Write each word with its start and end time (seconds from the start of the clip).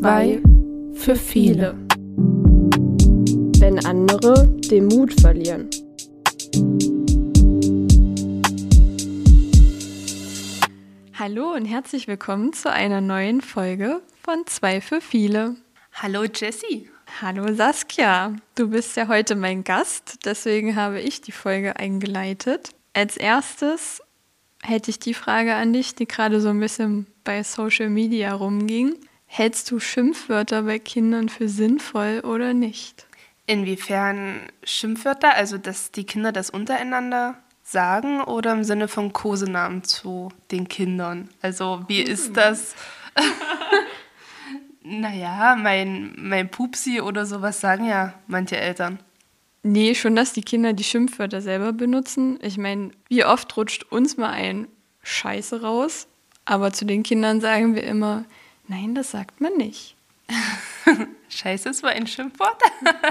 Zwei 0.00 0.40
für 0.94 1.14
viele. 1.14 1.74
Wenn 3.58 3.84
andere 3.84 4.48
den 4.48 4.86
Mut 4.86 5.20
verlieren. 5.20 5.68
Hallo 11.12 11.52
und 11.52 11.66
herzlich 11.66 12.08
willkommen 12.08 12.54
zu 12.54 12.72
einer 12.72 13.02
neuen 13.02 13.42
Folge 13.42 14.00
von 14.22 14.46
Zwei 14.46 14.80
für 14.80 15.02
viele. 15.02 15.56
Hallo 15.92 16.24
Jessie. 16.24 16.88
Hallo 17.20 17.52
Saskia. 17.52 18.36
Du 18.54 18.70
bist 18.70 18.96
ja 18.96 19.06
heute 19.06 19.36
mein 19.36 19.64
Gast, 19.64 20.20
deswegen 20.24 20.76
habe 20.76 21.02
ich 21.02 21.20
die 21.20 21.32
Folge 21.32 21.76
eingeleitet. 21.76 22.70
Als 22.94 23.18
erstes 23.18 24.00
hätte 24.62 24.90
ich 24.90 24.98
die 24.98 25.12
Frage 25.12 25.56
an 25.56 25.74
dich, 25.74 25.94
die 25.94 26.06
gerade 26.06 26.40
so 26.40 26.48
ein 26.48 26.60
bisschen 26.60 27.06
bei 27.22 27.42
Social 27.42 27.90
Media 27.90 28.32
rumging. 28.32 28.94
Hältst 29.32 29.70
du 29.70 29.78
Schimpfwörter 29.78 30.64
bei 30.64 30.80
Kindern 30.80 31.28
für 31.28 31.48
sinnvoll 31.48 32.18
oder 32.24 32.52
nicht? 32.52 33.06
Inwiefern 33.46 34.40
Schimpfwörter, 34.64 35.36
also 35.36 35.56
dass 35.56 35.92
die 35.92 36.02
Kinder 36.02 36.32
das 36.32 36.50
untereinander 36.50 37.36
sagen 37.62 38.20
oder 38.22 38.52
im 38.52 38.64
Sinne 38.64 38.88
von 38.88 39.12
Kosenamen 39.12 39.84
zu 39.84 40.32
den 40.50 40.66
Kindern? 40.66 41.28
Also 41.42 41.84
wie 41.86 42.00
ist 42.00 42.36
das? 42.36 42.74
naja, 44.82 45.54
mein, 45.54 46.12
mein 46.18 46.50
Pupsi 46.50 47.00
oder 47.00 47.24
sowas 47.24 47.60
sagen 47.60 47.84
ja 47.84 48.14
manche 48.26 48.56
Eltern. 48.56 48.98
Nee, 49.62 49.94
schon, 49.94 50.16
dass 50.16 50.32
die 50.32 50.42
Kinder 50.42 50.72
die 50.72 50.82
Schimpfwörter 50.82 51.40
selber 51.40 51.72
benutzen. 51.72 52.40
Ich 52.42 52.58
meine, 52.58 52.90
wie 53.08 53.24
oft 53.24 53.56
rutscht 53.56 53.84
uns 53.92 54.16
mal 54.16 54.30
ein 54.30 54.66
Scheiße 55.04 55.62
raus, 55.62 56.08
aber 56.46 56.72
zu 56.72 56.84
den 56.84 57.04
Kindern 57.04 57.40
sagen 57.40 57.76
wir 57.76 57.84
immer, 57.84 58.24
nein, 58.70 58.94
das 58.94 59.10
sagt 59.10 59.40
man 59.40 59.56
nicht. 59.56 59.96
Scheiße 61.28 61.68
ist 61.68 61.82
wohl 61.82 61.90
ein 61.90 62.06
Schimpfwort. 62.06 62.62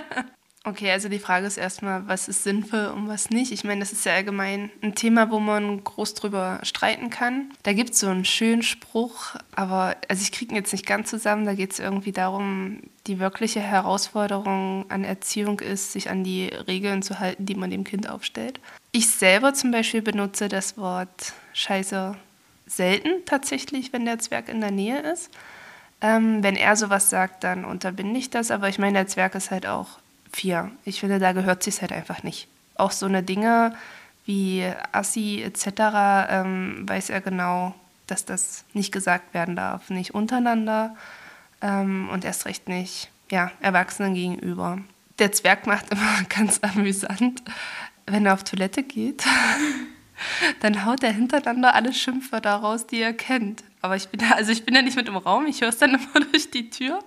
okay, 0.64 0.90
also 0.92 1.10
die 1.10 1.20
Frage 1.20 1.46
ist 1.46 1.58
erstmal, 1.58 2.08
was 2.08 2.30
ist 2.30 2.44
sinnvoll 2.44 2.88
und 2.88 3.08
was 3.10 3.30
nicht. 3.30 3.52
Ich 3.52 3.66
meine, 3.66 3.82
das 3.82 3.92
ist 3.92 4.06
ja 4.06 4.14
allgemein 4.14 4.72
ein 4.82 4.96
Thema, 4.96 5.30
wo 5.30 5.40
man 5.40 5.84
groß 5.84 6.14
drüber 6.14 6.60
streiten 6.64 7.10
kann. 7.10 7.52
Da 7.64 7.74
gibt 7.74 7.92
es 7.92 8.00
so 8.00 8.08
einen 8.08 8.26
schönen 8.26 8.64
Spruch, 8.64 9.36
aber 9.54 9.98
also 10.08 10.22
ich 10.22 10.32
kriege 10.32 10.54
ihn 10.54 10.58
jetzt 10.58 10.72
nicht 10.72 10.86
ganz 10.86 11.10
zusammen. 11.10 11.46
Da 11.46 11.54
geht 11.54 11.74
es 11.74 11.80
irgendwie 11.80 12.14
darum, 12.14 12.80
die 13.08 13.20
wirkliche 13.20 13.60
Herausforderung 13.60 14.86
an 14.90 15.04
Erziehung 15.04 15.60
ist, 15.60 15.92
sich 15.92 16.10
an 16.10 16.24
die 16.24 16.48
Regeln 16.48 17.02
zu 17.02 17.20
halten, 17.20 17.46
die 17.46 17.56
man 17.56 17.70
dem 17.70 17.84
Kind 17.84 18.10
aufstellt. 18.10 18.62
Ich 18.92 19.10
selber 19.10 19.54
zum 19.54 19.72
Beispiel 19.72 20.02
benutze 20.02 20.48
das 20.48 20.78
Wort 20.78 21.34
Scheiße 21.54 22.16
selten 22.70 23.26
tatsächlich, 23.26 23.92
wenn 23.92 24.06
der 24.06 24.20
Zwerg 24.20 24.48
in 24.48 24.62
der 24.62 24.72
Nähe 24.72 25.00
ist. 25.02 25.30
Ähm, 26.02 26.44
wenn 26.44 26.56
er 26.56 26.76
sowas 26.76 27.10
sagt, 27.10 27.44
dann 27.44 27.66
unterbinde 27.66 28.18
ich 28.18 28.30
das. 28.30 28.52
Aber 28.52 28.70
ich 28.70 28.80
meine, 28.80 29.00
der 29.00 29.08
Zwerg 29.08 29.36
ist 29.36 29.52
halt 29.52 29.66
auch 29.66 30.00
vier. 30.32 30.72
Ich 30.86 31.00
finde, 31.00 31.20
da 31.20 31.34
gehört 31.34 31.64
sich 31.64 31.82
halt 31.82 31.92
einfach 31.92 32.24
nicht. 32.24 32.48
Auch 32.76 32.92
so 32.92 33.06
eine 33.06 33.24
Dinge 33.24 33.76
wie 34.26 34.66
Assi 34.92 35.42
etc. 35.44 35.68
Ähm, 36.30 36.88
weiß 36.88 37.10
er 37.10 37.20
genau, 37.20 37.74
dass 38.08 38.26
das 38.26 38.64
nicht 38.74 38.92
gesagt 38.92 39.34
werden 39.34 39.56
darf. 39.56 39.90
Nicht 39.90 40.14
untereinander 40.14 40.96
ähm, 41.62 42.10
und 42.12 42.24
erst 42.24 42.46
recht 42.46 42.70
nicht 42.70 43.10
ja, 43.32 43.52
Erwachsenen 43.60 44.14
gegenüber. 44.14 44.80
Der 45.20 45.32
Zwerg 45.32 45.68
macht 45.68 45.90
immer 45.92 46.24
ganz 46.30 46.60
amüsant, 46.62 47.44
wenn 48.06 48.26
er 48.26 48.34
auf 48.34 48.44
Toilette 48.44 48.84
geht. 48.84 49.24
dann 50.62 50.86
haut 50.86 51.04
er 51.04 51.12
hintereinander 51.12 51.76
alle 51.76 51.94
Schimpfwörter 51.94 52.56
raus, 52.56 52.88
die 52.88 53.02
er 53.02 53.14
kennt. 53.14 53.64
Aber 53.82 53.96
ich 53.96 54.10
bin, 54.10 54.22
also 54.34 54.52
ich 54.52 54.66
bin 54.66 54.76
ja 54.76 54.82
nicht 54.82 54.98
mit 54.98 55.08
im 55.08 55.16
Raum, 55.16 55.46
ich 55.46 55.62
höre 55.62 55.70
es 55.70 55.78
dann 55.78 55.92
immer 56.16 56.26
durch 56.32 56.52
die 56.52 56.70
Tür. 56.70 57.00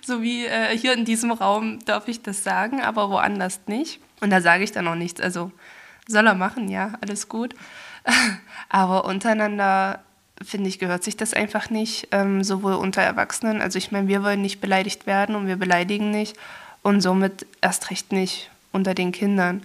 So 0.00 0.22
wie 0.22 0.46
äh, 0.46 0.76
hier 0.76 0.92
in 0.92 1.04
diesem 1.04 1.32
Raum 1.32 1.78
darf 1.84 2.08
ich 2.08 2.22
das 2.22 2.44
sagen, 2.44 2.80
aber 2.82 3.10
woanders 3.10 3.60
nicht. 3.66 4.00
Und 4.20 4.30
da 4.30 4.40
sage 4.40 4.64
ich 4.64 4.72
dann 4.72 4.86
auch 4.86 4.94
nichts. 4.94 5.20
Also 5.20 5.50
soll 6.06 6.26
er 6.26 6.34
machen, 6.34 6.68
ja, 6.68 6.92
alles 7.00 7.28
gut. 7.28 7.54
aber 8.68 9.04
untereinander, 9.04 10.00
finde 10.42 10.68
ich, 10.68 10.78
gehört 10.78 11.04
sich 11.04 11.16
das 11.16 11.34
einfach 11.34 11.70
nicht, 11.70 12.08
ähm, 12.12 12.44
sowohl 12.44 12.74
unter 12.74 13.02
Erwachsenen. 13.02 13.60
Also 13.60 13.78
ich 13.78 13.92
meine, 13.92 14.08
wir 14.08 14.22
wollen 14.22 14.42
nicht 14.42 14.60
beleidigt 14.60 15.06
werden 15.06 15.34
und 15.34 15.46
wir 15.46 15.56
beleidigen 15.56 16.10
nicht 16.10 16.36
und 16.82 17.00
somit 17.00 17.46
erst 17.60 17.90
recht 17.90 18.12
nicht 18.12 18.50
unter 18.72 18.94
den 18.94 19.12
Kindern. 19.12 19.62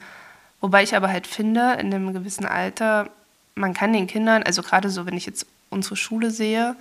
Wobei 0.61 0.83
ich 0.83 0.95
aber 0.95 1.09
halt 1.09 1.27
finde, 1.27 1.73
in 1.73 1.93
einem 1.93 2.13
gewissen 2.13 2.45
Alter, 2.45 3.09
man 3.55 3.73
kann 3.73 3.93
den 3.93 4.07
Kindern, 4.07 4.43
also 4.43 4.61
gerade 4.61 4.89
so, 4.89 5.05
wenn 5.05 5.17
ich 5.17 5.25
jetzt 5.25 5.45
unsere 5.69 5.95
Schule 5.95 6.31
sehe, 6.31 6.75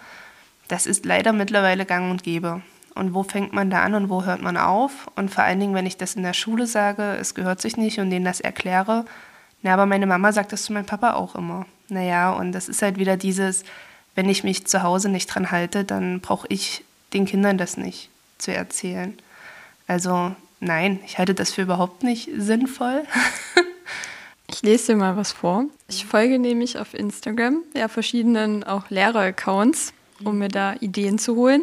das 0.69 0.87
ist 0.87 1.05
leider 1.05 1.33
mittlerweile 1.33 1.85
gang 1.85 2.11
und 2.11 2.23
gäbe. 2.23 2.63
Und 2.95 3.13
wo 3.13 3.25
fängt 3.25 3.53
man 3.53 3.71
da 3.71 3.83
an 3.83 3.95
und 3.95 4.09
wo 4.09 4.25
hört 4.25 4.41
man 4.41 4.57
auf? 4.57 5.09
Und 5.17 5.31
vor 5.31 5.45
allen 5.45 5.61
Dingen, 5.61 5.75
wenn 5.75 5.87
ich 5.87 5.97
das 5.97 6.15
in 6.15 6.23
der 6.23 6.33
Schule 6.33 6.67
sage, 6.67 7.17
es 7.21 7.35
gehört 7.35 7.61
sich 7.61 7.77
nicht 7.77 7.99
und 7.99 8.11
denen 8.11 8.25
das 8.25 8.41
erkläre, 8.41 9.05
na, 9.63 9.73
aber 9.73 9.87
meine 9.87 10.07
Mama 10.07 10.31
sagt 10.31 10.53
das 10.53 10.65
zu 10.65 10.75
meinem 10.75 10.85
Papa 10.85 11.15
auch 11.15 11.35
immer. 11.35 11.65
Naja, 11.89 12.33
und 12.33 12.53
das 12.53 12.69
ist 12.69 12.83
halt 12.83 12.99
wieder 12.99 13.17
dieses, 13.17 13.65
wenn 14.15 14.29
ich 14.29 14.45
mich 14.45 14.67
zu 14.67 14.83
Hause 14.83 15.09
nicht 15.09 15.27
dran 15.27 15.51
halte, 15.51 15.85
dann 15.85 16.21
brauche 16.21 16.47
ich 16.51 16.85
den 17.15 17.25
Kindern 17.25 17.57
das 17.57 17.79
nicht 17.79 18.11
zu 18.37 18.55
erzählen. 18.55 19.17
Also 19.87 20.37
nein, 20.65 21.01
ich 21.05 21.19
halte 21.19 21.35
das 21.35 21.53
für 21.53 21.63
überhaupt 21.63 22.03
nicht 22.03 22.29
sinnvoll. 22.37 23.05
ich 24.51 24.63
lese 24.63 24.93
dir 24.93 24.99
mal 24.99 25.17
was 25.17 25.33
vor. 25.33 25.67
Ich 25.89 26.07
folge 26.07 26.39
nämlich 26.39 26.79
auf 26.79 26.95
Instagram 26.95 27.63
ja 27.77 27.89
verschiedenen 27.89 28.65
auch 28.65 28.91
Lehrer-Accounts, 28.91 29.93
um 30.25 30.39
mir 30.39 30.49
da 30.49 30.75
Ideen 30.81 31.19
zu 31.19 31.37
holen. 31.37 31.63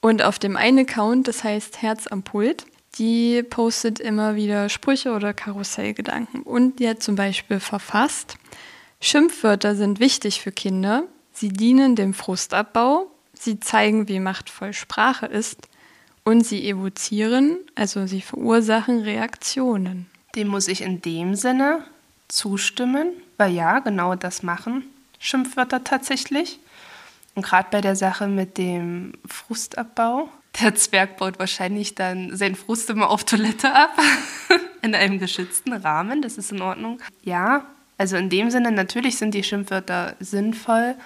Und 0.00 0.22
auf 0.22 0.38
dem 0.38 0.56
einen 0.56 0.80
Account, 0.80 1.28
das 1.28 1.44
heißt 1.44 1.82
Herz 1.82 2.06
am 2.06 2.22
Pult, 2.22 2.66
die 2.98 3.42
postet 3.42 4.00
immer 4.00 4.36
wieder 4.36 4.68
Sprüche 4.68 5.12
oder 5.12 5.34
Karussellgedanken. 5.34 6.42
Und 6.42 6.78
die 6.78 6.88
hat 6.88 7.02
zum 7.02 7.14
Beispiel 7.16 7.60
verfasst, 7.60 8.36
Schimpfwörter 9.00 9.74
sind 9.74 10.00
wichtig 10.00 10.40
für 10.40 10.52
Kinder. 10.52 11.04
Sie 11.32 11.48
dienen 11.48 11.96
dem 11.96 12.14
Frustabbau. 12.14 13.10
Sie 13.34 13.60
zeigen, 13.60 14.08
wie 14.08 14.20
machtvoll 14.20 14.72
Sprache 14.72 15.26
ist 15.26 15.68
und 16.26 16.44
sie 16.44 16.68
evozieren, 16.68 17.58
also 17.76 18.08
sie 18.08 18.20
verursachen 18.20 19.00
Reaktionen. 19.02 20.06
Dem 20.34 20.48
muss 20.48 20.66
ich 20.66 20.82
in 20.82 21.00
dem 21.00 21.36
Sinne 21.36 21.84
zustimmen, 22.26 23.12
weil 23.36 23.52
ja, 23.52 23.78
genau 23.78 24.16
das 24.16 24.42
machen 24.42 24.82
Schimpfwörter 25.20 25.84
tatsächlich. 25.84 26.58
Und 27.36 27.44
gerade 27.44 27.68
bei 27.70 27.80
der 27.80 27.94
Sache 27.94 28.26
mit 28.26 28.58
dem 28.58 29.12
Frustabbau, 29.24 30.28
der 30.60 30.74
Zwerg 30.74 31.16
baut 31.16 31.38
wahrscheinlich 31.38 31.94
dann 31.94 32.36
seinen 32.36 32.56
Frust 32.56 32.90
immer 32.90 33.08
auf 33.08 33.22
Toilette 33.22 33.72
ab, 33.72 33.96
in 34.82 34.96
einem 34.96 35.20
geschützten 35.20 35.74
Rahmen, 35.74 36.22
das 36.22 36.38
ist 36.38 36.50
in 36.50 36.60
Ordnung. 36.60 37.00
Ja, 37.22 37.66
also 37.98 38.16
in 38.16 38.30
dem 38.30 38.50
Sinne, 38.50 38.72
natürlich 38.72 39.16
sind 39.16 39.32
die 39.32 39.44
Schimpfwörter 39.44 40.16
sinnvoll, 40.18 40.96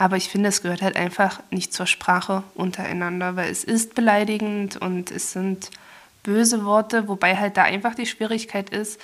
aber 0.00 0.16
ich 0.16 0.30
finde, 0.30 0.48
es 0.48 0.62
gehört 0.62 0.80
halt 0.80 0.96
einfach 0.96 1.42
nicht 1.50 1.74
zur 1.74 1.86
Sprache 1.86 2.42
untereinander, 2.54 3.36
weil 3.36 3.50
es 3.50 3.64
ist 3.64 3.94
beleidigend 3.94 4.78
und 4.78 5.10
es 5.10 5.32
sind 5.32 5.70
böse 6.22 6.64
Worte, 6.64 7.06
wobei 7.06 7.36
halt 7.36 7.58
da 7.58 7.64
einfach 7.64 7.94
die 7.94 8.06
Schwierigkeit 8.06 8.70
ist, 8.70 8.98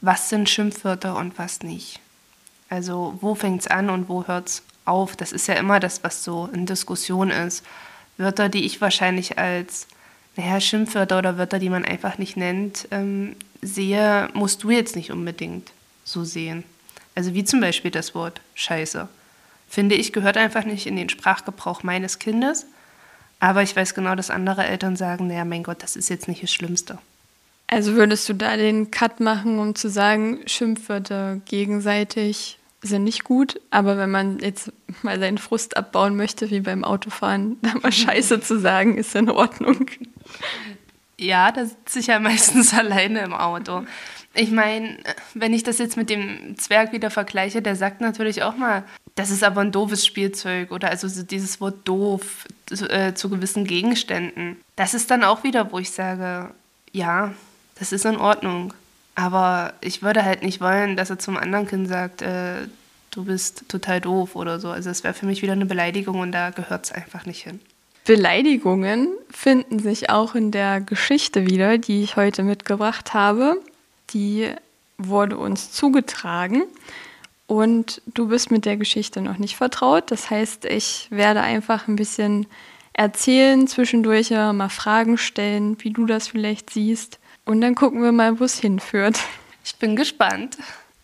was 0.00 0.28
sind 0.28 0.50
Schimpfwörter 0.50 1.16
und 1.16 1.38
was 1.38 1.62
nicht. 1.62 2.00
Also 2.68 3.16
wo 3.20 3.36
fängt 3.36 3.60
es 3.60 3.66
an 3.68 3.88
und 3.88 4.08
wo 4.08 4.26
hört 4.26 4.48
es 4.48 4.62
auf? 4.84 5.14
Das 5.14 5.30
ist 5.30 5.46
ja 5.46 5.54
immer 5.54 5.78
das, 5.78 6.02
was 6.02 6.24
so 6.24 6.50
in 6.52 6.66
Diskussion 6.66 7.30
ist. 7.30 7.64
Wörter, 8.18 8.48
die 8.48 8.66
ich 8.66 8.80
wahrscheinlich 8.80 9.38
als, 9.38 9.86
naja, 10.34 10.60
Schimpfwörter 10.60 11.18
oder 11.18 11.38
Wörter, 11.38 11.60
die 11.60 11.70
man 11.70 11.84
einfach 11.84 12.18
nicht 12.18 12.36
nennt, 12.36 12.88
ähm, 12.90 13.36
sehe, 13.62 14.28
musst 14.34 14.64
du 14.64 14.70
jetzt 14.70 14.96
nicht 14.96 15.12
unbedingt 15.12 15.70
so 16.02 16.24
sehen. 16.24 16.64
Also 17.14 17.32
wie 17.32 17.44
zum 17.44 17.60
Beispiel 17.60 17.92
das 17.92 18.12
Wort 18.16 18.40
Scheiße 18.56 19.08
finde 19.68 19.94
ich, 19.94 20.12
gehört 20.12 20.36
einfach 20.36 20.64
nicht 20.64 20.86
in 20.86 20.96
den 20.96 21.08
Sprachgebrauch 21.08 21.82
meines 21.82 22.18
Kindes. 22.18 22.66
Aber 23.40 23.62
ich 23.62 23.76
weiß 23.76 23.94
genau, 23.94 24.14
dass 24.14 24.30
andere 24.30 24.64
Eltern 24.66 24.96
sagen, 24.96 25.26
naja, 25.26 25.44
mein 25.44 25.62
Gott, 25.62 25.82
das 25.82 25.96
ist 25.96 26.08
jetzt 26.08 26.28
nicht 26.28 26.42
das 26.42 26.52
Schlimmste. 26.52 26.98
Also 27.68 27.94
würdest 27.94 28.28
du 28.28 28.34
da 28.34 28.56
den 28.56 28.90
Cut 28.90 29.20
machen, 29.20 29.58
um 29.58 29.74
zu 29.74 29.90
sagen, 29.90 30.40
Schimpfwörter 30.46 31.40
gegenseitig 31.46 32.58
sind 32.82 33.04
nicht 33.04 33.24
gut, 33.24 33.60
aber 33.70 33.98
wenn 33.98 34.10
man 34.10 34.38
jetzt 34.38 34.72
mal 35.02 35.18
seinen 35.18 35.38
Frust 35.38 35.76
abbauen 35.76 36.16
möchte, 36.16 36.50
wie 36.50 36.60
beim 36.60 36.84
Autofahren, 36.84 37.58
da 37.62 37.74
mal 37.82 37.92
Scheiße 37.92 38.40
zu 38.40 38.58
sagen, 38.60 38.96
ist 38.96 39.14
in 39.16 39.28
Ordnung. 39.28 39.90
Ja, 41.18 41.50
da 41.50 41.64
sitze 41.66 41.98
ich 41.98 42.06
ja 42.06 42.20
meistens 42.20 42.72
alleine 42.78 43.20
im 43.20 43.34
Auto. 43.34 43.84
Ich 44.34 44.50
meine, 44.50 44.98
wenn 45.34 45.54
ich 45.54 45.62
das 45.62 45.78
jetzt 45.78 45.96
mit 45.96 46.10
dem 46.10 46.56
Zwerg 46.58 46.92
wieder 46.92 47.10
vergleiche, 47.10 47.62
der 47.62 47.74
sagt 47.74 48.00
natürlich 48.00 48.42
auch 48.42 48.56
mal, 48.56 48.84
das 49.16 49.30
ist 49.30 49.42
aber 49.42 49.62
ein 49.62 49.72
doofes 49.72 50.06
Spielzeug 50.06 50.70
oder 50.70 50.90
also 50.90 51.08
dieses 51.22 51.60
Wort 51.60 51.88
doof 51.88 52.46
zu, 52.66 52.88
äh, 52.88 53.14
zu 53.14 53.30
gewissen 53.30 53.64
Gegenständen. 53.64 54.58
Das 54.76 54.92
ist 54.92 55.10
dann 55.10 55.24
auch 55.24 55.42
wieder, 55.42 55.72
wo 55.72 55.78
ich 55.78 55.90
sage, 55.90 56.50
ja, 56.92 57.32
das 57.78 57.92
ist 57.92 58.04
in 58.04 58.18
Ordnung. 58.18 58.74
Aber 59.14 59.72
ich 59.80 60.02
würde 60.02 60.22
halt 60.22 60.42
nicht 60.42 60.60
wollen, 60.60 60.96
dass 60.96 61.08
er 61.08 61.18
zum 61.18 61.38
anderen 61.38 61.66
Kind 61.66 61.88
sagt, 61.88 62.20
äh, 62.20 62.68
du 63.10 63.24
bist 63.24 63.64
total 63.68 64.02
doof 64.02 64.36
oder 64.36 64.60
so. 64.60 64.68
Also 64.68 64.90
es 64.90 65.02
wäre 65.02 65.14
für 65.14 65.24
mich 65.24 65.40
wieder 65.40 65.54
eine 65.54 65.64
Beleidigung 65.64 66.20
und 66.20 66.32
da 66.32 66.50
gehört 66.50 66.84
es 66.84 66.92
einfach 66.92 67.24
nicht 67.24 67.42
hin. 67.42 67.58
Beleidigungen 68.04 69.08
finden 69.30 69.78
sich 69.78 70.10
auch 70.10 70.34
in 70.34 70.50
der 70.50 70.82
Geschichte 70.82 71.46
wieder, 71.46 71.78
die 71.78 72.02
ich 72.02 72.16
heute 72.16 72.42
mitgebracht 72.42 73.14
habe. 73.14 73.62
Die 74.10 74.50
wurde 74.98 75.38
uns 75.38 75.72
zugetragen 75.72 76.64
und 77.46 78.02
du 78.06 78.28
bist 78.28 78.50
mit 78.50 78.64
der 78.64 78.76
Geschichte 78.76 79.20
noch 79.20 79.38
nicht 79.38 79.56
vertraut. 79.56 80.10
Das 80.10 80.30
heißt, 80.30 80.64
ich 80.64 81.06
werde 81.10 81.40
einfach 81.40 81.88
ein 81.88 81.96
bisschen 81.96 82.46
erzählen, 82.92 83.68
zwischendurch 83.68 84.30
mal 84.30 84.68
Fragen 84.68 85.18
stellen, 85.18 85.76
wie 85.80 85.90
du 85.90 86.06
das 86.06 86.28
vielleicht 86.28 86.70
siehst. 86.70 87.18
Und 87.44 87.60
dann 87.60 87.74
gucken 87.74 88.02
wir 88.02 88.12
mal, 88.12 88.40
wo 88.40 88.44
es 88.44 88.58
hinführt. 88.58 89.20
Ich 89.64 89.76
bin 89.76 89.96
gespannt. 89.96 90.56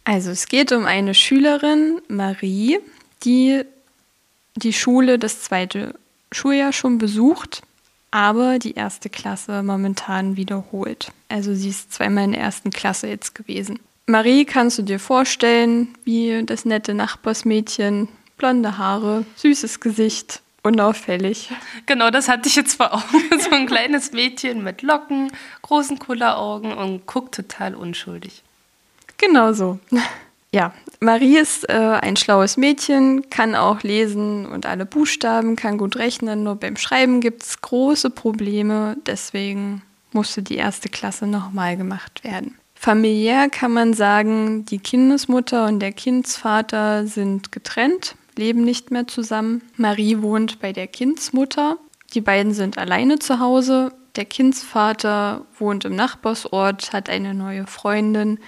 Also 0.04 0.30
es 0.30 0.46
geht 0.46 0.72
um 0.72 0.84
eine 0.84 1.14
Schülerin, 1.14 2.00
Marie, 2.08 2.80
die 3.24 3.62
die 4.56 4.72
Schule 4.72 5.18
das 5.18 5.42
zweite 5.42 5.94
Schuljahr 6.32 6.72
schon 6.72 6.98
besucht, 6.98 7.62
aber 8.10 8.58
die 8.58 8.74
erste 8.74 9.08
Klasse 9.10 9.62
momentan 9.62 10.36
wiederholt. 10.36 11.12
Also 11.28 11.54
sie 11.54 11.68
ist 11.68 11.92
zweimal 11.92 12.24
in 12.24 12.32
der 12.32 12.40
ersten 12.40 12.70
Klasse 12.70 13.06
jetzt 13.06 13.34
gewesen. 13.34 13.78
Marie 14.12 14.44
kannst 14.44 14.76
du 14.76 14.82
dir 14.82 14.98
vorstellen, 14.98 15.88
wie 16.04 16.42
das 16.44 16.66
nette 16.66 16.92
Nachbarsmädchen, 16.92 18.08
blonde 18.36 18.76
Haare, 18.76 19.24
süßes 19.36 19.80
Gesicht, 19.80 20.42
unauffällig. 20.62 21.48
Genau, 21.86 22.10
das 22.10 22.28
hatte 22.28 22.46
ich 22.46 22.56
jetzt 22.56 22.74
vor 22.74 22.92
Augen. 22.92 23.22
so 23.40 23.50
ein 23.52 23.66
kleines 23.66 24.12
Mädchen 24.12 24.62
mit 24.62 24.82
Locken, 24.82 25.32
großen 25.62 25.98
Kulleraugen 25.98 26.74
und 26.74 27.06
guckt 27.06 27.34
total 27.34 27.74
unschuldig. 27.74 28.42
Genau 29.16 29.52
so. 29.52 29.78
Ja, 30.54 30.74
Marie 31.00 31.38
ist 31.38 31.66
äh, 31.70 31.98
ein 32.02 32.16
schlaues 32.16 32.58
Mädchen, 32.58 33.30
kann 33.30 33.54
auch 33.54 33.82
lesen 33.82 34.44
und 34.44 34.66
alle 34.66 34.84
Buchstaben, 34.84 35.56
kann 35.56 35.78
gut 35.78 35.96
rechnen, 35.96 36.42
nur 36.42 36.56
beim 36.56 36.76
Schreiben 36.76 37.22
gibt 37.22 37.42
es 37.42 37.62
große 37.62 38.10
Probleme, 38.10 38.98
deswegen 39.06 39.80
musste 40.12 40.42
die 40.42 40.56
erste 40.56 40.90
Klasse 40.90 41.26
nochmal 41.26 41.78
gemacht 41.78 42.22
werden. 42.22 42.58
Familiär 42.82 43.48
kann 43.48 43.70
man 43.70 43.94
sagen, 43.94 44.64
die 44.64 44.80
Kindesmutter 44.80 45.66
und 45.66 45.78
der 45.78 45.92
Kindsvater 45.92 47.06
sind 47.06 47.52
getrennt, 47.52 48.16
leben 48.34 48.64
nicht 48.64 48.90
mehr 48.90 49.06
zusammen. 49.06 49.62
Marie 49.76 50.20
wohnt 50.20 50.58
bei 50.58 50.72
der 50.72 50.88
Kindsmutter. 50.88 51.76
Die 52.12 52.20
beiden 52.20 52.54
sind 52.54 52.78
alleine 52.78 53.20
zu 53.20 53.38
Hause. 53.38 53.92
Der 54.16 54.24
Kindsvater 54.24 55.46
wohnt 55.60 55.84
im 55.84 55.94
Nachbarsort, 55.94 56.92
hat 56.92 57.08
eine 57.08 57.34
neue 57.34 57.68
Freundin, 57.68 58.40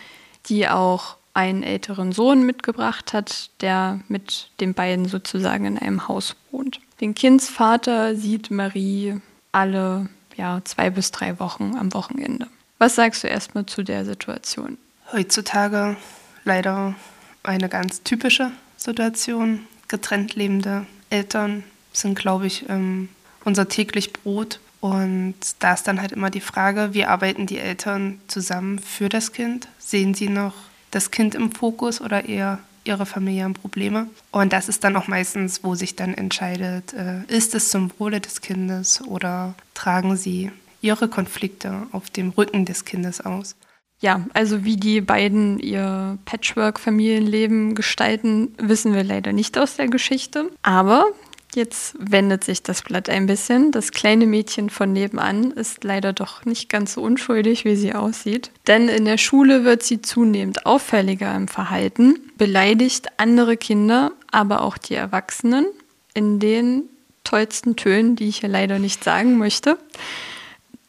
die 0.47 0.69
auch 0.69 1.17
einen 1.33 1.63
älteren 1.63 2.11
Sohn 2.11 2.45
mitgebracht 2.45 3.13
hat, 3.13 3.51
der 3.61 4.01
mit 4.09 4.51
den 4.59 4.75
beiden 4.75 5.07
sozusagen 5.07 5.65
in 5.65 5.79
einem 5.79 6.09
Haus 6.09 6.35
wohnt. 6.51 6.81
Den 7.01 7.15
Kindsvater 7.15 8.17
sieht 8.17 8.51
Marie 8.51 9.15
alle 9.53 10.09
ja, 10.35 10.61
zwei 10.65 10.91
bis 10.91 11.13
drei 11.13 11.39
Wochen 11.39 11.77
am 11.79 11.95
Wochenende. 11.95 12.49
Was 12.79 12.97
sagst 12.97 13.25
du 13.25 13.29
erstmal 13.29 13.67
zu 13.67 13.83
der 13.83 14.05
Situation? 14.05 14.79
Heutzutage 15.13 15.97
leider 16.45 16.95
eine 17.43 17.69
ganz 17.69 18.03
typische 18.03 18.51
Situation. 18.77 19.67
Getrennt 19.89 20.35
lebende 20.35 20.87
Eltern 21.11 21.63
sind, 21.93 22.19
glaube 22.19 22.47
ich, 22.47 22.69
ähm, 22.69 23.09
unser 23.45 23.69
täglich 23.69 24.13
Brot. 24.13 24.61
Und 24.81 25.35
da 25.61 25.75
ist 25.75 25.85
dann 25.85 26.01
halt 26.01 26.13
immer 26.13 26.31
die 26.31 26.41
Frage, 26.41 26.93
wie 26.93 27.05
arbeiten 27.05 27.47
die 27.47 27.59
Eltern 27.59 28.21
zusammen 28.27 28.79
für 28.79 29.09
das 29.09 29.33
Kind? 29.33 29.69
Sehen 29.79 30.15
sie 30.15 30.29
noch 30.29 30.55
das 30.91 31.11
Kind 31.11 31.35
im 31.35 31.53
Fokus 31.53 32.01
oder 32.01 32.29
eher 32.29 32.59
ihre 32.85 33.07
familiären 33.07 33.55
Probleme. 33.55 34.09
Und 34.31 34.53
das 34.53 34.69
ist 34.69 34.85
dann 34.85 34.97
auch 34.97 35.09
meistens, 35.09 35.65
wo 35.65 35.75
sich 35.75 35.97
dann 35.97 36.13
entscheidet, 36.13 36.93
äh, 36.93 37.23
ist 37.29 37.55
es 37.55 37.71
zum 37.71 37.91
Wohle 37.99 38.21
des 38.21 38.43
Kindes 38.43 39.01
oder 39.03 39.55
tragen 39.73 40.17
sie 40.17 40.51
ihre 40.85 41.09
Konflikte 41.09 41.87
auf 41.93 42.11
dem 42.11 42.31
Rücken 42.31 42.65
des 42.65 42.85
Kindes 42.85 43.21
aus. 43.21 43.57
Ja, 44.01 44.27
also 44.35 44.65
wie 44.65 44.77
die 44.77 45.01
beiden 45.01 45.59
ihr 45.59 46.19
Patchwork-Familienleben 46.27 47.75
gestalten, 47.75 48.55
wissen 48.59 48.93
wir 48.93 49.03
leider 49.03 49.33
nicht 49.33 49.57
aus 49.57 49.77
der 49.77 49.89
Geschichte. 49.89 50.51
Aber 50.63 51.07
Jetzt 51.55 51.95
wendet 52.01 52.43
sich 52.43 52.65
das 52.65 52.83
Blatt 52.83 53.09
ein 53.09 53.27
bisschen. 53.27 53.71
Das 53.71 53.93
kleine 53.93 54.27
Mädchen 54.27 54.71
von 54.71 54.93
nebenan 54.93 55.53
ist 55.53 55.85
leider 55.85 56.13
doch 56.13 56.45
nicht 56.45 56.69
ganz 56.69 56.95
so 56.95 57.03
unschuldig, 57.03 57.65
wie 57.65 57.77
sie 57.77 57.95
aussieht. 57.95 58.51
Denn 58.67 58.89
in 58.89 59.05
der 59.05 59.19
Schule 59.19 59.65
wird 59.65 59.85
sie 59.85 60.03
zunehmend 60.03 60.67
auffälliger 60.67 61.33
im 61.37 61.47
Verhalten, 61.47 62.19
beleidigt 62.37 63.07
andere 63.19 63.57
Kinder, 63.57 64.11
aber 64.33 64.63
auch 64.63 64.79
die 64.79 64.95
Erwachsenen 64.95 65.67
in 66.13 66.41
den 66.41 66.89
tollsten 67.23 67.77
Tönen, 67.77 68.17
die 68.17 68.29
ich 68.29 68.39
hier 68.39 68.49
leider 68.49 68.81
nicht 68.81 69.05
sagen 69.05 69.39
möchte. 69.39 69.79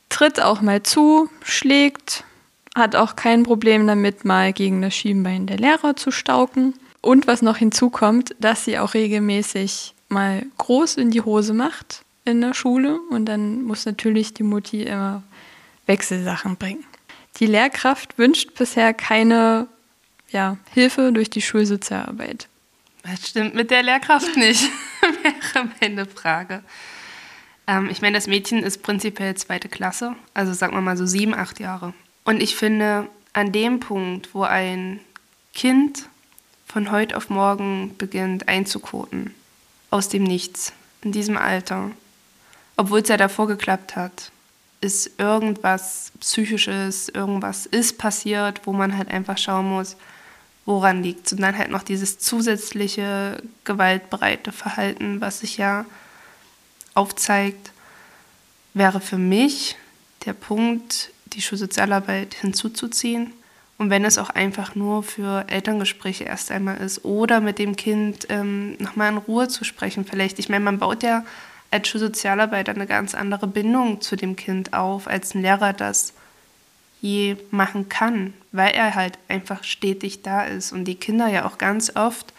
Tritt 0.10 0.40
auch 0.40 0.62
mal 0.62 0.84
zu, 0.84 1.30
schlägt, 1.44 2.24
hat 2.76 2.96
auch 2.96 3.16
kein 3.16 3.44
Problem 3.44 3.88
damit, 3.88 4.26
mal 4.26 4.54
gegen 4.54 4.82
das 4.82 4.94
Schienbein 4.94 5.48
der 5.48 5.58
Lehrer 5.58 5.96
zu 5.96 6.12
stauken. 6.12 6.74
Und 7.02 7.28
was 7.28 7.42
noch 7.42 7.58
hinzukommt, 7.58 8.36
dass 8.40 8.66
sie 8.66 8.80
auch 8.80 8.94
regelmäßig 8.94 9.94
mal 10.10 10.46
groß 10.58 10.98
in 10.98 11.12
die 11.12 11.22
Hose 11.22 11.54
macht 11.54 12.04
in 12.26 12.42
der 12.42 12.54
Schule 12.54 13.00
und 13.12 13.26
dann 13.26 13.62
muss 13.62 13.86
natürlich 13.86 14.34
die 14.34 14.44
Mutti 14.44 14.84
immer 14.84 15.24
Wechselsachen 15.86 16.58
bringen. 16.58 16.84
Die 17.40 17.46
Lehrkraft 17.46 18.18
wünscht 18.18 18.56
bisher 18.56 18.94
keine 18.94 19.68
ja, 20.30 20.58
Hilfe 20.74 21.12
durch 21.14 21.30
die 21.30 21.42
Schulsozialarbeit. 21.42 22.48
Das 23.04 23.28
stimmt 23.30 23.54
mit 23.54 23.70
der 23.70 23.84
Lehrkraft 23.84 24.36
nicht, 24.36 24.64
wäre 25.22 25.70
meine 25.80 26.06
Frage. 26.08 26.64
Ähm, 27.68 27.90
ich 27.90 28.02
meine, 28.02 28.18
das 28.18 28.28
Mädchen 28.28 28.64
ist 28.64 28.84
prinzipiell 28.84 29.36
zweite 29.36 29.70
Klasse, 29.70 30.16
also 30.34 30.54
sagen 30.54 30.74
wir 30.74 30.82
mal 30.82 30.98
so 30.98 31.06
sieben, 31.06 31.34
acht 31.34 31.60
Jahre. 31.60 31.94
Und 32.24 32.42
ich 32.42 32.56
finde, 32.56 33.08
an 33.34 33.52
dem 33.52 33.80
Punkt, 33.80 34.34
wo 34.34 34.44
ein 34.44 35.00
Kind 35.54 36.10
von 36.66 36.92
heute 36.92 37.16
auf 37.16 37.30
morgen 37.30 37.96
beginnt 37.98 38.48
einzukoten, 38.48 39.34
aus 39.90 40.10
dem 40.10 40.24
Nichts, 40.24 40.74
in 41.02 41.12
diesem 41.12 41.38
Alter, 41.38 41.92
obwohl 42.78 43.00
es 43.00 43.10
ja 43.10 43.18
davor 43.18 43.48
geklappt 43.48 43.96
hat, 43.96 44.32
ist 44.82 45.20
irgendwas 45.20 46.12
Psychisches, 46.20 47.10
irgendwas 47.10 47.66
ist 47.66 47.98
passiert, 47.98 48.62
wo 48.66 48.74
man 48.74 48.98
halt 48.98 49.10
einfach 49.10 49.38
schauen 49.38 49.70
muss, 49.70 49.96
woran 50.66 51.04
liegt 51.04 51.32
Und 51.32 51.42
dann 51.42 51.58
halt 51.58 51.72
noch 51.72 51.84
dieses 51.84 52.20
zusätzliche 52.20 53.42
gewaltbereite 53.64 54.52
Verhalten, 54.52 55.22
was 55.22 55.40
sich 55.40 55.58
ja 55.58 55.86
aufzeigt, 56.96 57.72
wäre 58.74 59.00
für 59.00 59.18
mich 59.18 59.78
der 60.26 60.34
Punkt, 60.34 61.12
die 61.28 61.42
Schulsozialarbeit 61.42 62.34
hinzuzuziehen 62.34 63.34
und 63.78 63.90
wenn 63.90 64.06
es 64.06 64.18
auch 64.18 64.30
einfach 64.30 64.76
nur 64.76 65.04
für 65.04 65.46
Elterngespräche 65.48 66.24
erst 66.24 66.52
einmal 66.52 66.78
ist 66.78 67.04
oder 67.04 67.42
mit 67.42 67.60
dem 67.60 67.76
Kind 67.76 68.28
ähm, 68.30 68.78
nochmal 68.78 69.12
in 69.12 69.18
Ruhe 69.18 69.48
zu 69.50 69.64
sprechen, 69.66 70.06
vielleicht. 70.06 70.40
Ich 70.40 70.48
meine, 70.48 70.64
man 70.64 70.80
baut 70.80 71.04
ja 71.04 71.26
als 71.72 71.90
Schulsozialarbeiter 71.90 72.74
eine 72.74 72.88
ganz 72.88 73.14
andere 73.16 73.48
Bindung 73.48 74.00
zu 74.00 74.16
dem 74.16 74.38
Kind 74.38 74.74
auf, 74.74 75.08
als 75.08 75.36
ein 75.36 75.42
Lehrer 75.42 75.74
das 75.74 76.14
je 77.02 77.36
machen 77.52 77.90
kann, 77.90 78.34
weil 78.54 78.74
er 78.74 78.96
halt 78.96 79.20
einfach 79.28 79.64
stetig 79.64 80.22
da 80.22 80.44
ist 80.44 80.72
und 80.72 80.86
die 80.86 80.96
Kinder 80.96 81.28
ja 81.28 81.46
auch 81.46 81.58
ganz 81.58 81.96
oft 81.96 82.34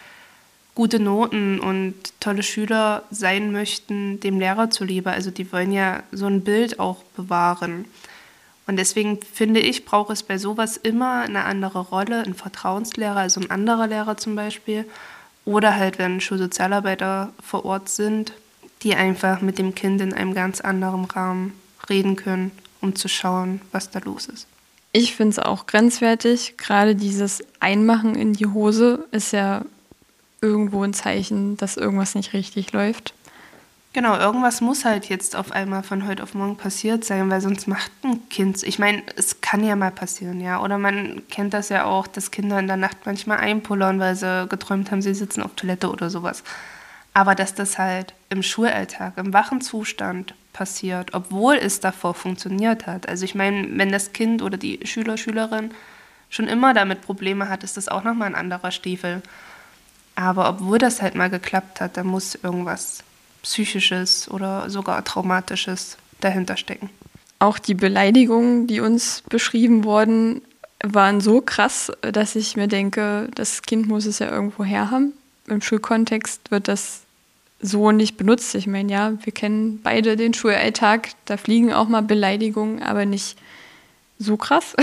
gute 0.77 1.01
Noten 1.01 1.59
und 1.59 1.95
tolle 2.21 2.43
Schüler 2.43 3.03
sein 3.11 3.51
möchten, 3.51 4.21
dem 4.21 4.39
Lehrer 4.39 4.71
zuliebe. 4.71 5.11
Also 5.11 5.31
die 5.31 5.51
wollen 5.51 5.73
ja 5.73 6.03
so 6.13 6.27
ein 6.27 6.43
Bild 6.43 6.79
auch 6.79 7.03
bewahren. 7.17 7.87
Und 8.67 8.77
deswegen 8.77 9.21
finde 9.23 9.61
ich, 9.61 9.87
braucht 9.87 10.11
es 10.11 10.23
bei 10.23 10.37
sowas 10.37 10.77
immer 10.77 11.23
eine 11.23 11.45
andere 11.45 11.81
Rolle, 11.81 12.23
ein 12.23 12.35
Vertrauenslehrer, 12.35 13.17
also 13.17 13.41
ein 13.41 13.51
anderer 13.51 13.87
Lehrer 13.87 14.19
zum 14.19 14.37
Beispiel. 14.37 14.85
Oder 15.47 15.77
halt, 15.77 15.99
wenn 15.99 16.21
Schulsozialarbeiter 16.21 17.33
vor 17.43 17.65
Ort 17.65 17.89
sind, 17.89 18.35
die 18.83 18.95
einfach 18.95 19.41
mit 19.41 19.59
dem 19.59 19.75
Kind 19.75 20.03
in 20.03 20.13
einem 20.13 20.35
ganz 20.35 20.61
anderen 20.61 21.07
Rahmen 21.07 21.55
reden 21.89 22.17
können, 22.17 22.51
um 22.83 22.95
zu 22.95 23.09
schauen, 23.09 23.63
was 23.73 23.91
da 23.91 24.01
los 24.01 24.27
ist. 24.27 24.47
Ich 24.93 25.17
finde 25.17 25.31
es 25.31 25.39
auch 25.39 25.67
grenzwertig. 25.67 26.59
Gerade 26.59 26.95
dieses 26.97 27.43
Einmachen 27.61 28.15
in 28.15 28.35
die 28.35 28.47
Hose 28.47 29.07
ist 29.11 29.33
ja 29.33 29.65
irgendwo 30.41 30.83
ein 30.83 30.95
Zeichen, 30.95 31.57
dass 31.57 31.77
irgendwas 31.77 32.15
nicht 32.15 32.33
richtig 32.33 32.73
läuft. 32.73 33.15
Genau, 33.97 34.19
irgendwas 34.19 34.61
muss 34.61 34.85
halt 34.85 35.09
jetzt 35.09 35.37
auf 35.37 35.53
einmal 35.53 35.83
von 35.83 36.07
heute 36.07 36.23
auf 36.23 36.35
morgen 36.35 36.57
passiert 36.57 37.03
sein, 37.03 37.31
weil 37.31 37.41
sonst 37.41 37.67
macht 37.67 37.91
ein 38.05 38.29
Kind, 38.29 38.63
ich 38.63 38.79
meine, 38.79 39.03
es 39.17 39.41
kann 39.41 39.65
ja 39.65 39.75
mal 39.75 39.91
passieren, 39.91 40.39
ja. 40.43 40.61
Oder 40.61 40.77
man 40.77 41.23
kennt 41.31 41.55
das 41.55 41.71
ja 41.71 41.87
auch, 41.87 42.07
dass 42.07 42.31
Kinder 42.31 42.59
in 42.59 42.67
der 42.67 42.77
Nacht 42.77 42.99
manchmal 43.07 43.39
einpullern, 43.39 43.99
weil 43.99 44.15
sie 44.15 44.47
geträumt 44.49 44.91
haben, 44.91 45.01
sie 45.01 45.15
sitzen 45.15 45.41
auf 45.41 45.55
Toilette 45.55 45.91
oder 45.91 46.11
sowas. 46.11 46.45
Aber 47.15 47.35
dass 47.35 47.55
das 47.55 47.79
halt 47.79 48.13
im 48.29 48.43
Schulalltag, 48.43 49.17
im 49.17 49.33
wachen 49.33 49.63
Zustand 49.63 50.35
passiert, 50.53 51.15
obwohl 51.15 51.55
es 51.55 51.81
davor 51.81 52.13
funktioniert 52.13 52.87
hat. 52.87 53.09
Also 53.09 53.25
ich 53.25 53.35
meine, 53.35 53.67
wenn 53.79 53.91
das 53.91 54.13
Kind 54.13 54.43
oder 54.43 54.59
die 54.59 54.81
Schüler, 54.85 55.17
Schülerin 55.17 55.71
schon 56.29 56.49
immer 56.49 56.75
damit 56.75 57.01
Probleme 57.01 57.49
hat, 57.49 57.65
ist 57.65 57.79
das 57.79 57.89
auch 57.89 58.05
nochmal 58.05 58.29
ein 58.29 58.35
anderer 58.35 58.73
Stiefel. 58.73 59.23
Aber 60.17 60.49
obwohl 60.49 60.79
das 60.79 61.03
halt 61.03 61.15
mal 61.15 61.31
geklappt 61.31 61.81
hat, 61.81 61.97
da 61.97 62.03
muss 62.03 62.35
irgendwas 62.35 63.05
Psychisches 63.43 64.29
oder 64.29 64.69
sogar 64.71 65.05
Traumatisches 65.05 65.99
dahinter 66.21 66.57
stecken. 66.57 66.91
Auch 67.39 67.59
die 67.59 67.75
Beleidigungen, 67.75 68.67
die 68.67 68.81
uns 68.81 69.23
beschrieben 69.29 69.85
wurden, 69.85 70.43
waren 70.83 71.21
so 71.21 71.41
krass, 71.43 71.93
dass 72.01 72.35
ich 72.35 72.57
mir 72.57 72.67
denke, 72.67 73.29
das 73.35 73.63
Kind 73.63 73.87
muss 73.87 74.07
es 74.07 74.19
ja 74.19 74.31
irgendwo 74.31 74.65
herhaben. 74.65 75.13
Im 75.49 75.61
Schulkontext 75.61 76.51
wird 76.51 76.69
das 76.69 77.03
so 77.61 77.93
nicht 77.93 78.17
benutzt. 78.17 78.55
Ich 78.55 78.67
meine, 78.67 78.91
ja, 78.91 79.13
wir 79.23 79.33
kennen 79.33 79.81
beide 79.83 80.17
den 80.17 80.35
Schulalltag, 80.35 81.11
da 81.27 81.37
fliegen 81.37 81.73
auch 81.73 81.89
mal 81.89 82.03
Beleidigungen, 82.03 82.83
aber 82.83 83.07
nicht 83.07 83.37
so 84.19 84.37
krass. 84.37 84.75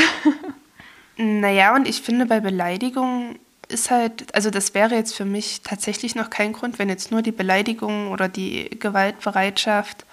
naja, 1.18 1.76
und 1.76 1.88
ich 1.88 2.02
finde, 2.02 2.26
bei 2.26 2.40
Beleidigungen 2.40 3.40
ist 3.74 3.92
halt, 3.92 4.34
also 4.34 4.50
das 4.50 4.74
wäre 4.74 4.96
jetzt 4.96 5.16
für 5.16 5.26
mich 5.26 5.62
tatsächlich 5.64 6.16
noch 6.16 6.30
kein 6.30 6.54
Grund, 6.54 6.80
wenn 6.80 6.90
jetzt 6.90 7.12
nur 7.12 7.22
die 7.22 7.32
Beleidigung 7.32 8.12
oder 8.12 8.30
die 8.30 8.70
Gewaltbereitschaft 8.80 10.06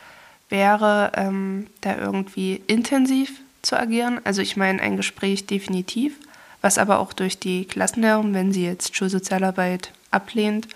wäre, 0.49 1.12
ähm, 1.14 1.67
da 1.81 1.97
irgendwie 1.97 2.62
intensiv 2.67 3.40
zu 3.62 3.79
agieren. 3.79 4.21
Also 4.25 4.43
ich 4.43 4.57
meine 4.57 4.83
ein 4.83 4.97
Gespräch 4.97 5.47
definitiv, 5.47 6.17
was 6.61 6.79
aber 6.79 6.99
auch 6.99 7.12
durch 7.12 7.38
die 7.38 7.64
Klassenlehrerin, 7.67 8.35
wenn 8.35 8.52
sie 8.52 8.64
jetzt 8.64 8.97
Schulsozialarbeit 8.97 9.93
ablehnt, 10.11 10.69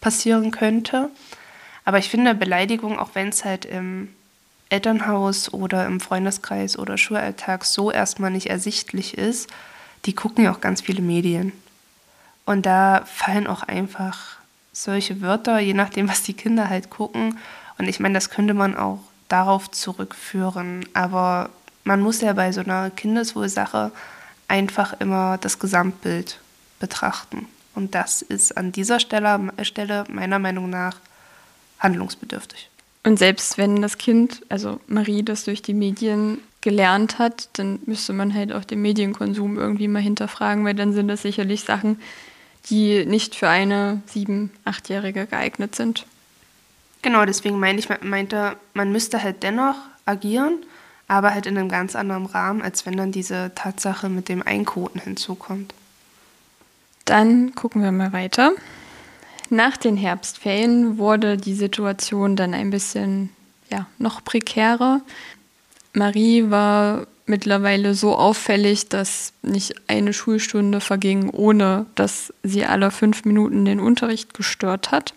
passieren 0.00 0.50
könnte. 0.50 1.10
Aber 1.84 1.98
ich 1.98 2.08
finde 2.08 2.34
Beleidigung, 2.34 2.98
auch 2.98 3.10
wenn 3.14 3.28
es 3.28 3.44
halt 3.44 3.64
im 3.64 4.08
Elternhaus 4.68 5.52
oder 5.52 5.86
im 5.86 6.00
Freundeskreis 6.00 6.78
oder 6.78 6.98
Schulalltag 6.98 7.64
so 7.64 7.90
erstmal 7.90 8.30
nicht 8.30 8.46
ersichtlich 8.46 9.16
ist, 9.16 9.48
die 10.04 10.14
gucken 10.14 10.44
ja 10.44 10.52
auch 10.52 10.60
ganz 10.60 10.82
viele 10.82 11.02
Medien. 11.02 11.52
Und 12.46 12.64
da 12.64 13.02
fallen 13.04 13.46
auch 13.46 13.62
einfach 13.62 14.36
solche 14.72 15.20
Wörter, 15.20 15.58
je 15.58 15.74
nachdem, 15.74 16.08
was 16.08 16.22
die 16.22 16.34
Kinder 16.34 16.70
halt 16.70 16.90
gucken. 16.90 17.38
Und 17.78 17.88
ich 17.88 18.00
meine, 18.00 18.14
das 18.14 18.30
könnte 18.30 18.54
man 18.54 18.76
auch 18.76 19.00
darauf 19.28 19.70
zurückführen. 19.70 20.86
Aber 20.94 21.50
man 21.84 22.00
muss 22.00 22.20
ja 22.20 22.32
bei 22.32 22.52
so 22.52 22.60
einer 22.60 22.90
Kindeswohlsache 22.90 23.90
einfach 24.48 24.94
immer 25.00 25.38
das 25.38 25.58
Gesamtbild 25.58 26.38
betrachten. 26.78 27.46
Und 27.74 27.94
das 27.94 28.22
ist 28.22 28.56
an 28.56 28.72
dieser 28.72 29.00
Stelle, 29.00 29.52
Stelle 29.62 30.04
meiner 30.08 30.38
Meinung 30.38 30.70
nach 30.70 30.96
handlungsbedürftig. 31.78 32.70
Und 33.04 33.18
selbst 33.18 33.58
wenn 33.58 33.82
das 33.82 33.98
Kind, 33.98 34.42
also 34.48 34.80
Marie, 34.86 35.22
das 35.22 35.44
durch 35.44 35.62
die 35.62 35.74
Medien 35.74 36.38
gelernt 36.60 37.18
hat, 37.18 37.48
dann 37.52 37.78
müsste 37.86 38.12
man 38.12 38.34
halt 38.34 38.52
auch 38.52 38.64
den 38.64 38.82
Medienkonsum 38.82 39.56
irgendwie 39.56 39.86
mal 39.88 40.02
hinterfragen, 40.02 40.64
weil 40.64 40.74
dann 40.74 40.92
sind 40.92 41.08
das 41.08 41.22
sicherlich 41.22 41.62
Sachen, 41.62 42.00
die 42.70 43.06
nicht 43.06 43.34
für 43.34 43.48
eine 43.48 44.02
sieben-, 44.06 44.50
achtjährige 44.64 45.26
geeignet 45.26 45.74
sind. 45.74 46.06
Genau, 47.02 47.24
deswegen 47.24 47.58
meine 47.58 47.78
ich, 47.78 47.88
meinte, 48.02 48.56
man 48.74 48.90
müsste 48.90 49.22
halt 49.22 49.42
dennoch 49.42 49.76
agieren, 50.06 50.64
aber 51.08 51.32
halt 51.34 51.46
in 51.46 51.56
einem 51.56 51.68
ganz 51.68 51.94
anderen 51.94 52.26
Rahmen, 52.26 52.62
als 52.62 52.84
wenn 52.84 52.96
dann 52.96 53.12
diese 53.12 53.52
Tatsache 53.54 54.08
mit 54.08 54.28
dem 54.28 54.42
Einkoten 54.42 55.00
hinzukommt. 55.00 55.72
Dann 57.04 57.54
gucken 57.54 57.82
wir 57.82 57.92
mal 57.92 58.12
weiter. 58.12 58.52
Nach 59.48 59.76
den 59.76 59.96
Herbstferien 59.96 60.98
wurde 60.98 61.36
die 61.36 61.54
Situation 61.54 62.34
dann 62.34 62.52
ein 62.52 62.70
bisschen 62.70 63.30
ja, 63.70 63.86
noch 63.98 64.24
prekärer. 64.24 65.00
Marie 65.92 66.50
war 66.50 67.06
mittlerweile 67.26 67.94
so 67.94 68.14
auffällig, 68.14 68.88
dass 68.88 69.32
nicht 69.42 69.74
eine 69.88 70.12
Schulstunde 70.12 70.80
verging, 70.80 71.30
ohne 71.30 71.86
dass 71.94 72.32
sie 72.42 72.64
alle 72.64 72.90
fünf 72.90 73.24
Minuten 73.24 73.64
den 73.64 73.80
Unterricht 73.80 74.34
gestört 74.34 74.90
hat. 74.90 75.14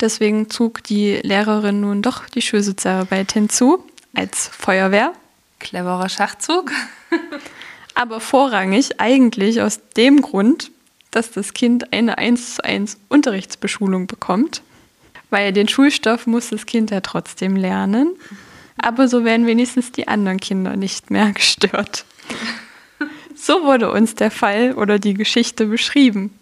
Deswegen 0.00 0.50
zog 0.50 0.82
die 0.82 1.20
Lehrerin 1.22 1.80
nun 1.80 2.02
doch 2.02 2.28
die 2.28 2.42
Schulsozialarbeit 2.42 3.32
hinzu 3.32 3.84
als 4.14 4.48
Feuerwehr. 4.48 5.12
Cleverer 5.60 6.08
Schachzug. 6.08 6.72
Aber 7.94 8.20
vorrangig 8.20 9.00
eigentlich 9.00 9.60
aus 9.62 9.80
dem 9.96 10.20
Grund, 10.20 10.72
dass 11.10 11.30
das 11.30 11.54
Kind 11.54 11.92
eine 11.92 12.18
1 12.18 12.56
zu 12.56 12.64
1 12.64 12.98
Unterrichtsbeschulung 13.08 14.08
bekommt, 14.08 14.62
weil 15.30 15.52
den 15.52 15.68
Schulstoff 15.68 16.26
muss 16.26 16.50
das 16.50 16.66
Kind 16.66 16.90
ja 16.90 17.00
trotzdem 17.00 17.54
lernen. 17.54 18.16
Aber 18.78 19.08
so 19.08 19.24
werden 19.24 19.46
wenigstens 19.46 19.92
die 19.92 20.08
anderen 20.08 20.38
Kinder 20.38 20.76
nicht 20.76 21.10
mehr 21.10 21.32
gestört. 21.32 22.04
So 23.34 23.64
wurde 23.64 23.90
uns 23.90 24.14
der 24.14 24.30
Fall 24.30 24.72
oder 24.72 24.98
die 24.98 25.14
Geschichte 25.14 25.66
beschrieben. 25.66 26.38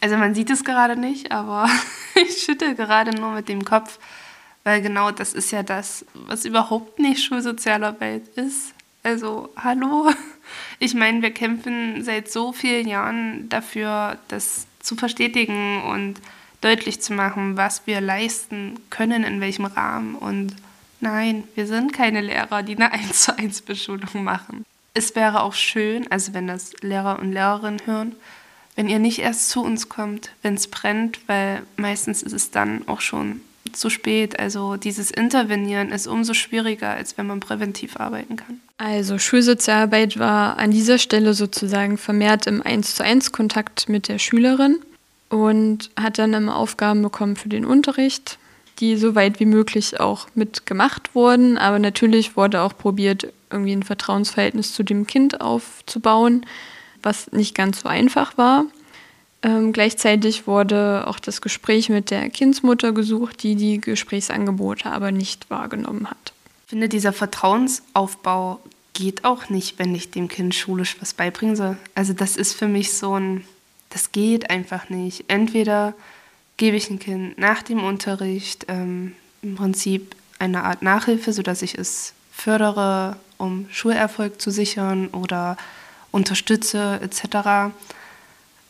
Also 0.00 0.16
man 0.16 0.34
sieht 0.34 0.50
es 0.50 0.64
gerade 0.64 0.96
nicht, 0.96 1.30
aber 1.30 1.68
ich 2.14 2.42
schüttel 2.42 2.74
gerade 2.74 3.12
nur 3.12 3.32
mit 3.32 3.48
dem 3.48 3.64
Kopf, 3.64 3.98
weil 4.64 4.82
genau 4.82 5.10
das 5.10 5.34
ist 5.34 5.52
ja 5.52 5.62
das, 5.62 6.04
was 6.14 6.44
überhaupt 6.44 6.98
nicht 6.98 7.22
Schulsozialarbeit 7.22 8.26
ist. 8.36 8.72
Also 9.02 9.50
hallo, 9.56 10.10
ich 10.78 10.94
meine, 10.94 11.22
wir 11.22 11.32
kämpfen 11.32 12.02
seit 12.02 12.30
so 12.30 12.52
vielen 12.52 12.88
Jahren 12.88 13.48
dafür, 13.48 14.18
das 14.28 14.66
zu 14.80 14.96
verstetigen 14.96 15.82
und 15.82 16.14
deutlich 16.60 17.00
zu 17.00 17.12
machen, 17.12 17.56
was 17.56 17.86
wir 17.86 18.00
leisten 18.00 18.78
können, 18.90 19.24
in 19.24 19.40
welchem 19.40 19.64
Rahmen. 19.64 20.14
Und 20.14 20.56
nein, 21.02 21.44
wir 21.54 21.66
sind 21.66 21.92
keine 21.92 22.20
Lehrer, 22.20 22.62
die 22.62 22.76
eine 22.76 22.92
1 22.92 23.22
zu 23.22 23.36
1 23.36 23.62
Beschulung 23.62 24.24
machen. 24.24 24.64
Es 24.94 25.14
wäre 25.16 25.42
auch 25.42 25.54
schön, 25.54 26.10
also 26.10 26.34
wenn 26.34 26.46
das 26.46 26.72
Lehrer 26.82 27.18
und 27.18 27.32
Lehrerinnen 27.32 27.80
hören, 27.86 28.14
wenn 28.76 28.88
ihr 28.88 28.98
nicht 28.98 29.18
erst 29.18 29.50
zu 29.50 29.62
uns 29.62 29.88
kommt, 29.88 30.30
wenn 30.42 30.54
es 30.54 30.68
brennt, 30.68 31.20
weil 31.26 31.62
meistens 31.76 32.22
ist 32.22 32.32
es 32.32 32.50
dann 32.50 32.86
auch 32.88 33.00
schon 33.00 33.42
zu 33.72 33.90
spät. 33.90 34.38
Also 34.38 34.76
dieses 34.76 35.10
Intervenieren 35.10 35.90
ist 35.90 36.06
umso 36.06 36.34
schwieriger, 36.34 36.90
als 36.90 37.16
wenn 37.16 37.26
man 37.26 37.40
präventiv 37.40 37.98
arbeiten 37.98 38.36
kann. 38.36 38.60
Also 38.78 39.18
Schulsozialarbeit 39.18 40.18
war 40.18 40.58
an 40.58 40.70
dieser 40.70 40.98
Stelle 40.98 41.34
sozusagen 41.34 41.98
vermehrt 41.98 42.46
im 42.46 42.62
1 42.62 42.96
zu 42.96 43.04
1 43.04 43.32
Kontakt 43.32 43.88
mit 43.88 44.08
der 44.08 44.18
Schülerin 44.18 44.78
und 45.28 45.90
hat 45.98 46.18
dann 46.18 46.34
immer 46.34 46.56
Aufgaben 46.56 47.02
bekommen 47.02 47.36
für 47.36 47.48
den 47.48 47.64
Unterricht, 47.64 48.38
die 48.82 48.98
so 48.98 49.14
weit 49.14 49.40
wie 49.40 49.46
möglich 49.46 49.98
auch 49.98 50.26
mitgemacht 50.34 51.14
wurden. 51.14 51.56
Aber 51.56 51.78
natürlich 51.78 52.36
wurde 52.36 52.60
auch 52.60 52.76
probiert, 52.76 53.32
irgendwie 53.50 53.72
ein 53.72 53.82
Vertrauensverhältnis 53.82 54.74
zu 54.74 54.82
dem 54.82 55.06
Kind 55.06 55.40
aufzubauen 55.40 56.44
was 57.02 57.32
nicht 57.32 57.54
ganz 57.54 57.80
so 57.80 57.88
einfach 57.88 58.36
war. 58.38 58.64
Ähm, 59.42 59.72
gleichzeitig 59.72 60.46
wurde 60.46 61.04
auch 61.06 61.18
das 61.18 61.40
Gespräch 61.40 61.88
mit 61.88 62.10
der 62.10 62.28
Kindsmutter 62.30 62.92
gesucht, 62.92 63.42
die 63.42 63.56
die 63.56 63.80
Gesprächsangebote 63.80 64.90
aber 64.90 65.10
nicht 65.10 65.50
wahrgenommen 65.50 66.08
hat. 66.08 66.32
Ich 66.64 66.70
finde, 66.70 66.88
dieser 66.88 67.12
Vertrauensaufbau 67.12 68.60
geht 68.94 69.24
auch 69.24 69.48
nicht, 69.48 69.78
wenn 69.78 69.94
ich 69.94 70.10
dem 70.10 70.28
Kind 70.28 70.54
schulisch 70.54 70.96
was 71.00 71.12
beibringen 71.14 71.56
soll. 71.56 71.76
Also 71.94 72.12
das 72.12 72.36
ist 72.36 72.54
für 72.54 72.68
mich 72.68 72.92
so 72.92 73.18
ein, 73.18 73.44
das 73.90 74.12
geht 74.12 74.50
einfach 74.50 74.88
nicht. 74.88 75.24
Entweder 75.28 75.94
gebe 76.56 76.76
ich 76.76 76.90
ein 76.90 76.98
Kind 76.98 77.38
nach 77.38 77.62
dem 77.62 77.82
Unterricht 77.82 78.66
ähm, 78.68 79.14
im 79.42 79.56
Prinzip 79.56 80.14
eine 80.38 80.64
Art 80.64 80.82
Nachhilfe, 80.82 81.32
sodass 81.32 81.62
ich 81.62 81.76
es 81.76 82.14
fördere, 82.32 83.16
um 83.38 83.66
Schulerfolg 83.70 84.40
zu 84.40 84.50
sichern 84.50 85.08
oder 85.08 85.56
unterstütze 86.10 87.00
etc. 87.02 87.72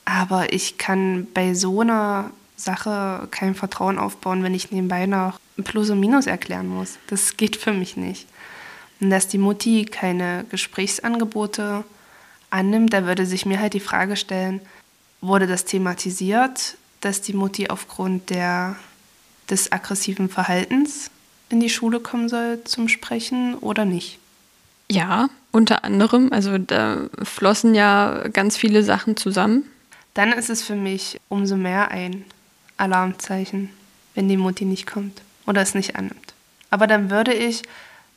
Aber 0.04 0.52
ich 0.52 0.78
kann 0.78 1.26
bei 1.32 1.54
so 1.54 1.80
einer 1.80 2.30
Sache 2.56 3.28
kein 3.30 3.54
Vertrauen 3.54 3.98
aufbauen, 3.98 4.42
wenn 4.42 4.54
ich 4.54 4.70
nebenbei 4.70 5.06
noch 5.06 5.38
Plus 5.64 5.90
und 5.90 6.00
Minus 6.00 6.26
erklären 6.26 6.68
muss. 6.68 6.98
Das 7.08 7.36
geht 7.36 7.56
für 7.56 7.72
mich 7.72 7.96
nicht. 7.96 8.26
Und 9.00 9.10
dass 9.10 9.28
die 9.28 9.38
Mutti 9.38 9.84
keine 9.84 10.44
Gesprächsangebote 10.50 11.84
annimmt, 12.50 12.92
da 12.92 13.04
würde 13.06 13.26
sich 13.26 13.46
mir 13.46 13.60
halt 13.60 13.74
die 13.74 13.80
Frage 13.80 14.16
stellen, 14.16 14.60
wurde 15.20 15.46
das 15.46 15.64
thematisiert, 15.64 16.76
dass 17.02 17.20
die 17.20 17.34
Mutti 17.34 17.68
aufgrund 17.68 18.30
der, 18.30 18.76
des 19.50 19.70
aggressiven 19.70 20.30
Verhaltens 20.30 21.10
in 21.50 21.60
die 21.60 21.68
Schule 21.68 22.00
kommen 22.00 22.30
soll 22.30 22.64
zum 22.64 22.88
Sprechen 22.88 23.54
oder 23.56 23.84
nicht? 23.84 24.18
Ja, 24.90 25.28
unter 25.50 25.84
anderem. 25.84 26.32
Also 26.32 26.56
da 26.58 27.08
flossen 27.22 27.74
ja 27.74 28.26
ganz 28.32 28.56
viele 28.56 28.82
Sachen 28.82 29.16
zusammen. 29.16 29.64
Dann 30.14 30.32
ist 30.32 30.50
es 30.50 30.62
für 30.62 30.74
mich 30.74 31.20
umso 31.28 31.56
mehr 31.56 31.90
ein 31.90 32.24
Alarmzeichen, 32.76 33.70
wenn 34.14 34.28
die 34.28 34.36
Mutti 34.36 34.64
nicht 34.64 34.86
kommt 34.86 35.22
oder 35.46 35.60
es 35.60 35.74
nicht 35.74 35.96
annimmt. 35.96 36.34
Aber 36.70 36.86
dann 36.86 37.10
würde 37.10 37.34
ich 37.34 37.62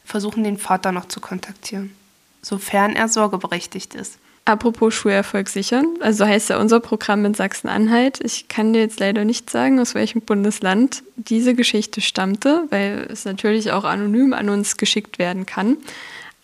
versuchen, 0.05 0.43
den 0.43 0.57
Vater 0.57 0.91
noch 0.91 1.07
zu 1.07 1.19
kontaktieren, 1.19 1.95
sofern 2.41 2.95
er 2.95 3.07
sorgeberechtigt 3.07 3.95
ist. 3.95 4.17
Apropos 4.47 4.93
Schulerfolg 4.93 5.49
sichern, 5.49 5.87
also 6.01 6.23
heißt 6.23 6.51
ja 6.51 6.59
unser 6.59 6.79
Programm 6.79 7.25
in 7.25 7.33
Sachsen-Anhalt. 7.33 8.19
Ich 8.23 8.47
kann 8.47 8.73
dir 8.73 8.81
jetzt 8.81 8.99
leider 8.99 9.25
nicht 9.25 9.49
sagen, 9.49 9.79
aus 9.79 9.95
welchem 9.95 10.21
Bundesland 10.21 11.01
diese 11.15 11.55
Geschichte 11.55 11.99
stammte, 11.99 12.65
weil 12.69 13.07
es 13.11 13.25
natürlich 13.25 13.71
auch 13.71 13.85
anonym 13.85 14.33
an 14.33 14.49
uns 14.49 14.77
geschickt 14.77 15.17
werden 15.17 15.47
kann. 15.47 15.77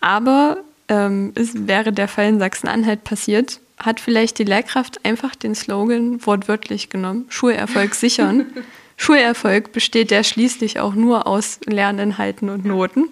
Aber 0.00 0.58
ähm, 0.88 1.30
es 1.36 1.68
wäre 1.68 1.92
der 1.92 2.08
Fall 2.08 2.28
in 2.28 2.40
Sachsen-Anhalt 2.40 3.04
passiert, 3.04 3.60
hat 3.78 4.00
vielleicht 4.00 4.40
die 4.40 4.44
Lehrkraft 4.44 5.04
einfach 5.04 5.36
den 5.36 5.54
Slogan 5.54 6.26
wortwörtlich 6.26 6.90
genommen, 6.90 7.26
Schulerfolg 7.28 7.94
sichern, 7.94 8.46
Schulerfolg 8.96 9.72
besteht 9.72 10.10
ja 10.10 10.24
schließlich 10.24 10.80
auch 10.80 10.94
nur 10.94 11.26
aus 11.26 11.60
Lerninhalten 11.66 12.50
und 12.50 12.64
Noten. 12.64 13.08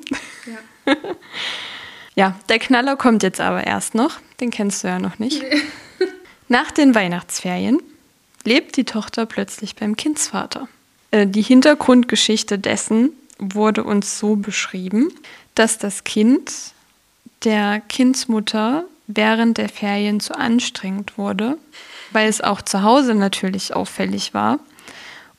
Ja. 0.47 0.93
ja, 0.93 0.97
der 2.49 2.59
Knaller 2.59 2.97
kommt 2.97 3.23
jetzt 3.23 3.41
aber 3.41 3.67
erst 3.67 3.95
noch. 3.95 4.21
Den 4.41 4.51
kennst 4.51 4.85
du 4.85 4.89
ja 4.89 4.99
noch 4.99 5.19
nicht. 5.19 5.43
Nee. 5.43 5.63
Nach 6.49 6.71
den 6.71 6.95
Weihnachtsferien 6.95 7.81
lebt 8.45 8.77
die 8.77 8.85
Tochter 8.85 9.27
plötzlich 9.27 9.77
beim 9.77 9.97
Kindsvater. 9.97 10.69
Äh, 11.11 11.27
die 11.27 11.43
Hintergrundgeschichte 11.43 12.59
dessen 12.59 13.11
wurde 13.39 13.85
uns 13.85 14.19
so 14.19 14.37
beschrieben, 14.37 15.13
dass 15.55 15.79
das 15.79 16.05
Kind 16.05 16.53
der 17.45 17.81
Kindsmutter 17.81 18.85
während 19.07 19.59
der 19.59 19.69
Ferien 19.69 20.21
zu 20.21 20.37
anstrengend 20.37 21.17
wurde, 21.17 21.57
weil 22.13 22.29
es 22.29 22.41
auch 22.41 22.63
zu 22.63 22.83
Hause 22.83 23.15
natürlich 23.15 23.75
auffällig 23.75 24.35
war. 24.35 24.59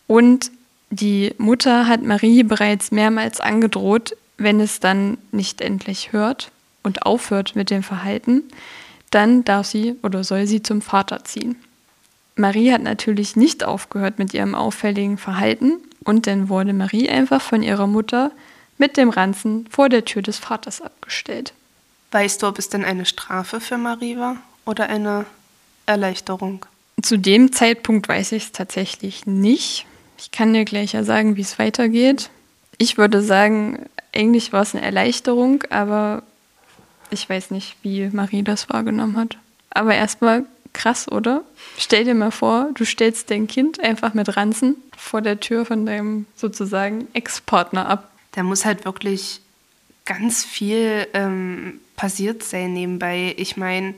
Und 0.07 0.51
die 0.89 1.33
Mutter 1.37 1.87
hat 1.87 2.01
Marie 2.01 2.43
bereits 2.43 2.91
mehrmals 2.91 3.39
angedroht, 3.39 4.15
wenn 4.37 4.59
es 4.59 4.79
dann 4.79 5.17
nicht 5.31 5.61
endlich 5.61 6.11
hört 6.11 6.51
und 6.83 7.05
aufhört 7.05 7.55
mit 7.55 7.69
dem 7.69 7.83
Verhalten, 7.83 8.43
dann 9.09 9.43
darf 9.43 9.67
sie 9.67 9.95
oder 10.03 10.23
soll 10.23 10.47
sie 10.47 10.63
zum 10.63 10.81
Vater 10.81 11.23
ziehen. 11.23 11.55
Marie 12.35 12.71
hat 12.71 12.81
natürlich 12.81 13.35
nicht 13.35 13.63
aufgehört 13.63 14.19
mit 14.19 14.33
ihrem 14.33 14.55
auffälligen 14.55 15.17
Verhalten 15.17 15.73
und 16.03 16.27
dann 16.27 16.49
wurde 16.49 16.73
Marie 16.73 17.09
einfach 17.09 17.41
von 17.41 17.61
ihrer 17.61 17.87
Mutter 17.87 18.31
mit 18.77 18.97
dem 18.97 19.09
Ranzen 19.09 19.67
vor 19.69 19.89
der 19.89 20.05
Tür 20.05 20.21
des 20.21 20.39
Vaters 20.39 20.81
abgestellt. 20.81 21.53
Weißt 22.11 22.41
du, 22.41 22.47
ob 22.47 22.57
es 22.57 22.69
denn 22.69 22.83
eine 22.83 23.05
Strafe 23.05 23.61
für 23.61 23.77
Marie 23.77 24.17
war 24.17 24.37
oder 24.65 24.89
eine 24.89 25.25
Erleichterung? 25.85 26.65
Zu 27.01 27.17
dem 27.17 27.51
Zeitpunkt 27.51 28.07
weiß 28.07 28.31
ich 28.33 28.45
es 28.45 28.51
tatsächlich 28.51 29.25
nicht. 29.25 29.85
Ich 30.17 30.31
kann 30.31 30.53
dir 30.53 30.65
gleich 30.65 30.93
ja 30.93 31.03
sagen, 31.03 31.35
wie 31.35 31.41
es 31.41 31.59
weitergeht. 31.59 32.29
Ich 32.77 32.97
würde 32.97 33.21
sagen, 33.21 33.85
eigentlich 34.13 34.53
war 34.53 34.61
es 34.63 34.75
eine 34.75 34.83
Erleichterung, 34.83 35.63
aber 35.69 36.23
ich 37.11 37.29
weiß 37.29 37.51
nicht, 37.51 37.75
wie 37.83 38.09
Marie 38.11 38.43
das 38.43 38.69
wahrgenommen 38.69 39.17
hat. 39.17 39.37
Aber 39.69 39.93
erstmal 39.93 40.45
krass, 40.73 41.11
oder? 41.11 41.43
Stell 41.77 42.05
dir 42.05 42.15
mal 42.15 42.31
vor, 42.31 42.69
du 42.73 42.85
stellst 42.85 43.29
dein 43.29 43.47
Kind 43.47 43.79
einfach 43.79 44.13
mit 44.13 44.35
Ranzen 44.37 44.75
vor 44.97 45.21
der 45.21 45.39
Tür 45.39 45.65
von 45.65 45.85
deinem 45.85 46.25
sozusagen 46.35 47.07
Ex-Partner 47.13 47.87
ab. 47.87 48.11
Da 48.33 48.43
muss 48.43 48.65
halt 48.65 48.85
wirklich 48.85 49.41
ganz 50.05 50.43
viel 50.43 51.07
ähm, 51.13 51.79
passiert 51.95 52.43
sein 52.43 52.73
nebenbei. 52.73 53.35
Ich 53.37 53.57
meine, 53.57 53.93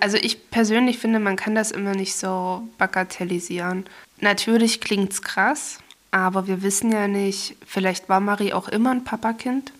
also 0.00 0.16
ich 0.16 0.50
persönlich 0.50 0.98
finde, 0.98 1.18
man 1.18 1.36
kann 1.36 1.54
das 1.54 1.70
immer 1.70 1.94
nicht 1.94 2.14
so 2.14 2.68
bagatellisieren. 2.78 3.86
Natürlich 4.20 4.80
klingt 4.80 5.12
es 5.12 5.22
krass, 5.22 5.78
aber 6.10 6.46
wir 6.46 6.62
wissen 6.62 6.92
ja 6.92 7.08
nicht, 7.08 7.56
vielleicht 7.66 8.08
war 8.08 8.20
Marie 8.20 8.52
auch 8.52 8.68
immer 8.68 8.90
ein 8.90 9.04
Papakind 9.04 9.72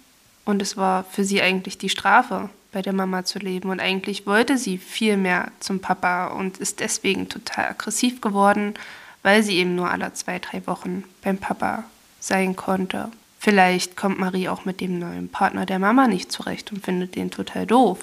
und 0.44 0.62
es 0.62 0.76
war 0.76 1.04
für 1.04 1.24
sie 1.24 1.42
eigentlich 1.42 1.78
die 1.78 1.88
Strafe, 1.88 2.50
bei 2.72 2.82
der 2.82 2.92
Mama 2.92 3.24
zu 3.24 3.38
leben. 3.38 3.70
Und 3.70 3.80
eigentlich 3.80 4.26
wollte 4.26 4.58
sie 4.58 4.78
viel 4.78 5.16
mehr 5.16 5.50
zum 5.60 5.80
Papa 5.80 6.28
und 6.28 6.58
ist 6.58 6.80
deswegen 6.80 7.28
total 7.28 7.66
aggressiv 7.66 8.20
geworden, 8.20 8.74
weil 9.22 9.42
sie 9.42 9.56
eben 9.56 9.74
nur 9.74 9.90
alle 9.90 10.12
zwei, 10.12 10.38
drei 10.38 10.66
Wochen 10.66 11.04
beim 11.22 11.38
Papa 11.38 11.84
sein 12.20 12.56
konnte. 12.56 13.10
Vielleicht 13.38 13.96
kommt 13.96 14.18
Marie 14.18 14.48
auch 14.48 14.64
mit 14.64 14.80
dem 14.80 14.98
neuen 14.98 15.28
Partner 15.28 15.64
der 15.66 15.78
Mama 15.78 16.06
nicht 16.06 16.30
zurecht 16.30 16.72
und 16.72 16.84
findet 16.84 17.16
den 17.16 17.30
total 17.30 17.66
doof. 17.66 17.98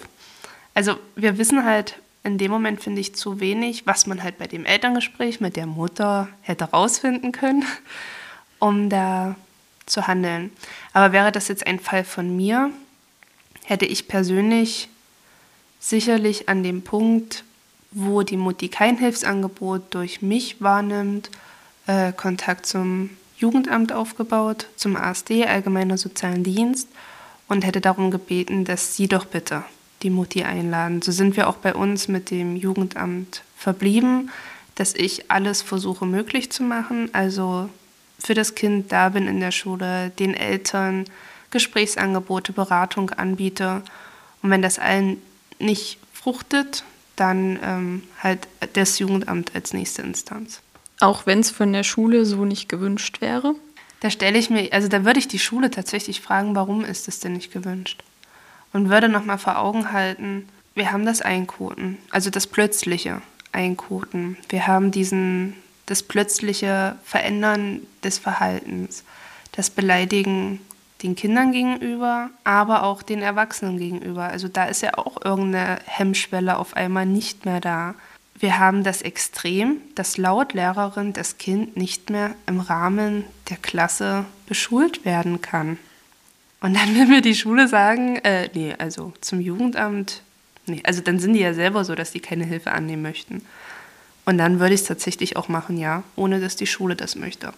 Also 0.74 0.96
wir 1.16 1.38
wissen 1.38 1.64
halt 1.64 2.00
in 2.24 2.38
dem 2.38 2.52
Moment, 2.52 2.84
finde 2.84 3.02
ich, 3.02 3.16
zu 3.16 3.40
wenig, 3.40 3.88
was 3.88 4.06
man 4.06 4.22
halt 4.22 4.38
bei 4.38 4.48
dem 4.48 4.66
Elterngespräch 4.66 5.40
mit 5.40 5.56
der 5.56 5.66
Mutter 5.66 6.28
hätte 6.42 6.66
rausfinden 6.66 7.32
können, 7.32 7.64
um 8.60 8.90
da 8.90 9.36
zu 9.86 10.08
handeln. 10.08 10.52
Aber 10.94 11.14
wäre 11.14 11.32
das 11.32 11.48
jetzt 11.48 11.66
ein 11.66 11.80
Fall 11.80 12.04
von 12.04 12.36
mir, 12.36 12.72
hätte 13.68 13.86
ich 13.86 14.08
persönlich 14.08 14.88
sicherlich 15.78 16.48
an 16.48 16.64
dem 16.64 16.84
Punkt, 16.84 17.44
wo 17.92 18.24
die 18.24 18.38
Mutti 18.38 18.70
kein 18.70 18.98
Hilfsangebot 18.98 19.94
durch 19.94 20.22
mich 20.22 20.62
wahrnimmt, 20.62 21.30
äh, 21.86 22.14
Kontakt 22.14 22.66
zum 22.66 23.10
Jugendamt 23.38 23.92
aufgebaut, 23.92 24.68
zum 24.78 24.96
ASD, 24.96 25.46
Allgemeiner 25.46 25.98
Sozialen 25.98 26.46
Dienst, 26.46 26.88
und 27.50 27.66
hätte 27.66 27.82
darum 27.82 28.10
gebeten, 28.10 28.64
dass 28.64 28.96
sie 28.96 29.08
doch 29.08 29.26
bitte 29.26 29.64
die 30.02 30.10
Mutti 30.10 30.44
einladen. 30.44 31.02
So 31.02 31.12
sind 31.12 31.36
wir 31.36 31.50
auch 31.50 31.58
bei 31.58 31.74
uns 31.74 32.08
mit 32.08 32.32
dem 32.32 32.56
Jugendamt 32.56 33.44
verblieben, 33.58 34.32
dass 34.76 34.94
ich 34.94 35.30
alles 35.30 35.62
versuche 35.62 36.06
möglich 36.06 36.52
zu 36.52 36.64
machen, 36.64 37.10
also 37.14 37.70
für 38.18 38.34
das 38.34 38.56
Kind 38.56 38.92
da 38.94 39.10
bin 39.10 39.28
in 39.28 39.42
der 39.42 39.52
Schule, 39.52 40.12
den 40.20 40.34
Eltern 40.34 41.06
Gesprächsangebote, 41.52 42.54
Beratung 42.54 43.12
anbiete. 43.12 43.82
Und 44.42 44.50
wenn 44.50 44.62
das 44.62 44.80
allen 44.80 45.22
nicht 45.60 46.00
fruchtet, 46.14 46.84
dann 47.16 47.60
ähm, 47.64 48.04
halt 48.22 48.48
das 48.74 49.00
Jugendamt 49.00 49.56
als 49.56 49.74
nächste 49.74 50.02
Instanz. 50.02 50.62
Auch 51.00 51.26
wenn 51.26 51.40
es 51.40 51.52
von 51.52 51.74
der 51.74 51.84
Schule 51.84 52.26
so 52.26 52.46
nicht 52.46 52.70
gewünscht 52.70 53.22
wäre? 53.22 53.56
Da 54.00 54.10
stelle 54.10 54.38
ich 54.38 54.50
mir, 54.50 54.72
also 54.74 54.88
da 54.88 55.06
würde 55.06 55.20
ich 55.20 55.28
die 55.28 55.40
Schule 55.40 55.72
tatsächlich 55.72 56.22
fragen, 56.22 56.56
warum 56.56 56.86
ist 56.86 57.08
es 57.08 57.20
denn 57.20 57.34
nicht 57.34 57.52
gewünscht? 57.52 58.04
Und 58.74 58.90
würde 58.90 59.10
nochmal 59.10 59.40
vor 59.40 59.58
Augen 59.58 59.92
halten, 59.92 60.48
wir 60.76 60.92
haben 60.92 61.06
das 61.06 61.22
Einkoten, 61.22 61.98
also 62.12 62.30
das 62.30 62.46
plötzliche 62.46 63.22
Einkoten. 63.52 64.38
Wir 64.50 64.68
haben 64.68 64.92
diesen, 64.92 65.56
das 65.88 66.04
plötzliche 66.04 66.96
Verändern 67.04 67.82
des 68.04 68.20
Verhaltens, 68.20 69.04
das 69.54 69.72
Beleidigen 69.72 70.60
den 71.04 71.16
Kindern 71.16 71.52
gegenüber, 71.52 72.30
aber 72.44 72.84
auch 72.84 73.04
den 73.04 73.22
Erwachsenen 73.22 73.78
gegenüber. 73.78 74.24
Also 74.24 74.48
da 74.48 74.66
ist 74.66 74.82
ja 74.82 74.98
auch 74.98 75.24
irgendeine 75.24 75.80
Hemmschwelle 75.86 76.58
auf 76.58 76.76
einmal 76.76 77.06
nicht 77.06 77.46
mehr 77.46 77.60
da. 77.60 77.96
Wir 78.40 78.60
haben 78.60 78.84
das 78.84 79.02
Extrem, 79.02 79.78
dass 79.96 80.18
laut 80.18 80.54
Lehrerin 80.54 81.14
das 81.14 81.38
Kind 81.38 81.76
nicht 81.78 82.10
mehr 82.10 82.36
im 82.46 82.60
Rahmen 82.60 83.24
der 83.50 83.58
Klasse 83.58 84.26
beschult 84.48 85.06
werden 85.06 85.42
kann. 85.42 85.78
Und 86.62 86.76
dann 86.76 86.96
will 86.96 87.06
mir 87.06 87.22
die 87.22 87.36
Schule 87.36 87.68
sagen, 87.68 88.18
äh, 88.18 88.50
nee, 88.54 88.76
also 88.78 89.14
zum 89.22 89.42
Jugendamt, 89.42 90.22
nee, 90.66 90.82
also 90.84 91.02
dann 91.02 91.20
sind 91.20 91.34
die 91.34 91.40
ja 91.40 91.54
selber 91.54 91.84
so, 91.86 91.94
dass 91.96 92.12
die 92.12 92.20
keine 92.20 92.46
Hilfe 92.46 92.72
annehmen 92.72 93.04
möchten. 93.04 93.44
Und 94.26 94.38
dann 94.38 94.60
würde 94.60 94.74
ich 94.74 94.82
es 94.82 94.88
tatsächlich 94.88 95.38
auch 95.38 95.48
machen, 95.48 95.78
ja, 95.78 96.04
ohne 96.16 96.40
dass 96.40 96.56
die 96.56 96.68
Schule 96.68 96.96
das 96.96 97.16
möchte. 97.16 97.54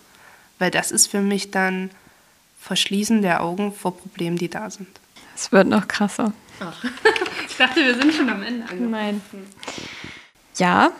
Weil 0.60 0.71
das 0.71 0.91
ist 0.91 1.08
für 1.08 1.21
mich 1.21 1.52
dann 1.52 1.89
Verschließen 2.70 3.24
der 3.24 3.42
Augen 3.42 3.74
vor 3.74 3.98
Problemen, 3.98 4.38
die 4.38 4.48
da 4.48 4.70
sind. 4.70 4.88
Es 5.36 5.52
wird 5.52 5.66
noch 5.66 5.88
krasser. 5.88 6.34
Ach. 6.60 6.84
ich 7.50 7.58
dachte, 7.58 7.84
wir 7.84 7.96
sind 7.96 8.14
schon 8.14 8.30
am 8.30 8.44
Ende 8.44 8.62
angekommen. 8.62 8.92
Nein. 8.92 9.22
Ja, 10.56 10.92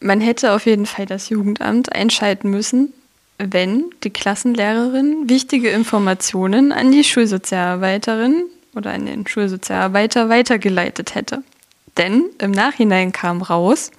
man 0.00 0.20
hätte 0.20 0.52
auf 0.52 0.66
jeden 0.66 0.84
Fall 0.84 1.06
das 1.06 1.30
Jugendamt 1.30 1.90
einschalten 1.94 2.50
müssen, 2.50 2.92
wenn 3.38 3.86
die 4.04 4.10
Klassenlehrerin 4.10 5.30
wichtige 5.30 5.70
Informationen 5.70 6.72
an 6.72 6.92
die 6.92 7.04
Schulsozialarbeiterin 7.04 8.44
oder 8.74 8.90
an 8.90 9.06
den 9.06 9.26
Schulsozialarbeiter 9.26 10.28
weitergeleitet 10.28 11.14
hätte. 11.14 11.42
Denn 11.96 12.26
im 12.38 12.50
Nachhinein 12.50 13.12
kam 13.12 13.40
raus, 13.40 13.92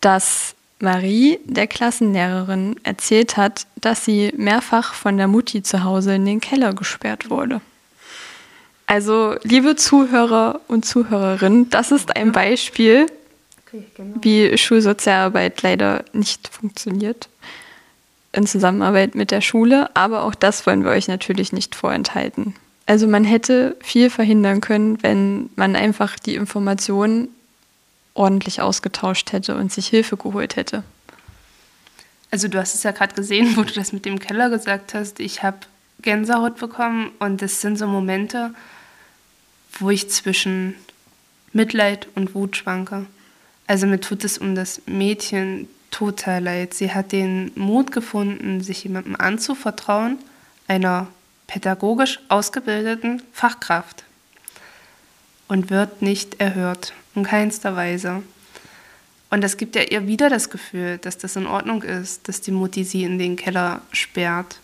dass 0.00 0.54
Marie 0.80 1.38
der 1.44 1.66
Klassenlehrerin 1.66 2.76
erzählt 2.82 3.36
hat, 3.36 3.66
dass 3.76 4.04
sie 4.04 4.32
mehrfach 4.36 4.94
von 4.94 5.16
der 5.16 5.28
Mutti 5.28 5.62
zu 5.62 5.84
Hause 5.84 6.14
in 6.14 6.24
den 6.24 6.40
Keller 6.40 6.72
gesperrt 6.72 7.30
wurde. 7.30 7.60
Also, 8.86 9.36
liebe 9.42 9.76
Zuhörer 9.76 10.60
und 10.66 10.84
Zuhörerinnen, 10.84 11.70
das 11.70 11.92
ist 11.92 12.16
ein 12.16 12.32
Beispiel, 12.32 13.06
genau. 13.70 14.16
wie 14.20 14.58
Schulsozialarbeit 14.58 15.62
leider 15.62 16.04
nicht 16.12 16.48
funktioniert 16.48 17.28
in 18.32 18.46
Zusammenarbeit 18.46 19.14
mit 19.14 19.30
der 19.30 19.40
Schule, 19.40 19.94
aber 19.94 20.24
auch 20.24 20.34
das 20.34 20.66
wollen 20.66 20.84
wir 20.84 20.90
euch 20.90 21.08
natürlich 21.08 21.52
nicht 21.52 21.74
vorenthalten. 21.74 22.54
Also 22.86 23.06
man 23.06 23.24
hätte 23.24 23.76
viel 23.80 24.10
verhindern 24.10 24.60
können, 24.60 25.02
wenn 25.02 25.50
man 25.56 25.76
einfach 25.76 26.18
die 26.18 26.34
Informationen 26.34 27.28
ordentlich 28.20 28.60
ausgetauscht 28.60 29.32
hätte 29.32 29.56
und 29.56 29.72
sich 29.72 29.88
Hilfe 29.88 30.18
geholt 30.18 30.56
hätte. 30.56 30.84
Also 32.30 32.48
du 32.48 32.58
hast 32.58 32.74
es 32.74 32.82
ja 32.82 32.90
gerade 32.90 33.14
gesehen, 33.14 33.56
wo 33.56 33.62
du 33.62 33.72
das 33.72 33.92
mit 33.92 34.04
dem 34.04 34.18
Keller 34.18 34.50
gesagt 34.50 34.92
hast. 34.92 35.20
Ich 35.20 35.42
habe 35.42 35.58
Gänsehaut 36.02 36.58
bekommen 36.58 37.12
und 37.18 37.40
das 37.40 37.62
sind 37.62 37.78
so 37.78 37.86
Momente, 37.86 38.54
wo 39.78 39.88
ich 39.88 40.10
zwischen 40.10 40.74
Mitleid 41.54 42.08
und 42.14 42.34
Wut 42.34 42.58
schwanke. 42.58 43.06
Also 43.66 43.86
mir 43.86 44.00
tut 44.00 44.22
es 44.22 44.36
um 44.36 44.54
das 44.54 44.82
Mädchen 44.86 45.66
total 45.90 46.44
leid. 46.44 46.74
Sie 46.74 46.92
hat 46.92 47.12
den 47.12 47.50
Mut 47.54 47.90
gefunden, 47.90 48.60
sich 48.60 48.84
jemandem 48.84 49.16
anzuvertrauen, 49.16 50.18
einer 50.68 51.08
pädagogisch 51.46 52.20
ausgebildeten 52.28 53.22
Fachkraft 53.32 54.04
und 55.48 55.70
wird 55.70 56.02
nicht 56.02 56.38
erhört 56.38 56.92
in 57.20 57.24
keinster 57.24 57.76
Weise. 57.76 58.22
Und 59.30 59.44
das 59.44 59.56
gibt 59.56 59.76
ja 59.76 59.82
ihr 59.82 60.06
wieder 60.06 60.28
das 60.28 60.50
Gefühl, 60.50 60.98
dass 60.98 61.18
das 61.18 61.36
in 61.36 61.46
Ordnung 61.46 61.82
ist, 61.82 62.26
dass 62.28 62.40
die 62.40 62.50
Mutti 62.50 62.82
sie 62.82 63.04
in 63.04 63.18
den 63.18 63.36
Keller 63.36 63.82
sperrt. 63.92 64.58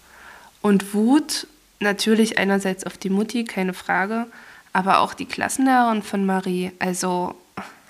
Und 0.60 0.92
Wut 0.92 1.46
natürlich 1.78 2.38
einerseits 2.38 2.84
auf 2.84 2.98
die 2.98 3.10
Mutti, 3.10 3.44
keine 3.44 3.74
Frage, 3.74 4.26
aber 4.72 4.98
auch 4.98 5.14
die 5.14 5.26
Klassenlehrerin 5.26 6.02
von 6.02 6.26
Marie. 6.26 6.72
Also, 6.78 7.34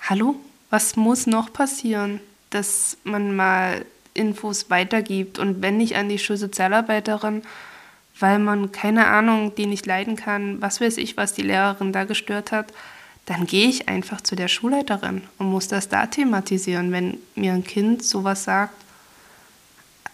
hallo, 0.07 0.35
was 0.69 0.95
muss 0.95 1.25
noch 1.25 1.51
passieren, 1.51 2.19
dass 2.51 2.97
man 3.03 3.35
mal 3.35 3.85
Infos 4.13 4.69
weitergibt 4.69 5.39
und 5.39 5.61
wenn 5.61 5.77
nicht 5.77 5.95
an 5.95 6.09
die 6.09 6.19
Schulsozialarbeiterin, 6.19 7.43
weil 8.19 8.39
man 8.39 8.71
keine 8.71 9.07
Ahnung, 9.07 9.53
die 9.55 9.67
nicht 9.67 9.85
leiden 9.85 10.15
kann, 10.15 10.61
was 10.61 10.81
weiß 10.81 10.97
ich, 10.97 11.17
was 11.17 11.33
die 11.33 11.43
Lehrerin 11.43 11.93
da 11.93 12.03
gestört 12.03 12.51
hat, 12.51 12.73
dann 13.27 13.45
gehe 13.45 13.67
ich 13.67 13.89
einfach 13.89 14.21
zu 14.21 14.35
der 14.35 14.47
Schulleiterin 14.47 15.21
und 15.37 15.47
muss 15.47 15.67
das 15.67 15.89
da 15.89 16.07
thematisieren, 16.07 16.91
wenn 16.93 17.17
mir 17.35 17.53
ein 17.53 17.63
Kind 17.63 18.03
sowas 18.03 18.45
sagt. 18.45 18.73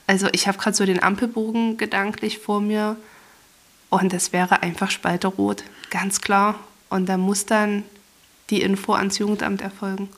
Also 0.08 0.28
ich 0.32 0.48
habe 0.48 0.58
gerade 0.58 0.76
so 0.76 0.86
den 0.86 1.02
Ampelbogen 1.02 1.78
gedanklich 1.78 2.40
vor 2.40 2.60
mir 2.60 2.98
und 3.90 4.14
es 4.14 4.34
wäre 4.34 4.64
einfach 4.64 4.90
spalterot, 4.90 5.64
ganz 5.92 6.22
klar. 6.22 6.60
Und 6.90 7.08
da 7.08 7.18
muss 7.18 7.46
dann 7.46 7.84
die 8.50 8.64
Info 8.64 8.94
ans 8.94 9.20
Jugendamt 9.20 9.62
erfolgen. 9.62 10.10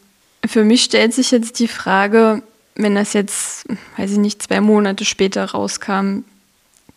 Für 0.45 0.63
mich 0.63 0.83
stellt 0.83 1.13
sich 1.13 1.31
jetzt 1.31 1.59
die 1.59 1.67
Frage, 1.67 2.43
wenn 2.75 2.95
das 2.95 3.11
jetzt, 3.11 3.65
weiß 3.97 4.13
ich 4.13 4.17
nicht, 4.17 4.41
zwei 4.41 4.61
Monate 4.61 5.03
später 5.03 5.43
rauskam, 5.43 6.19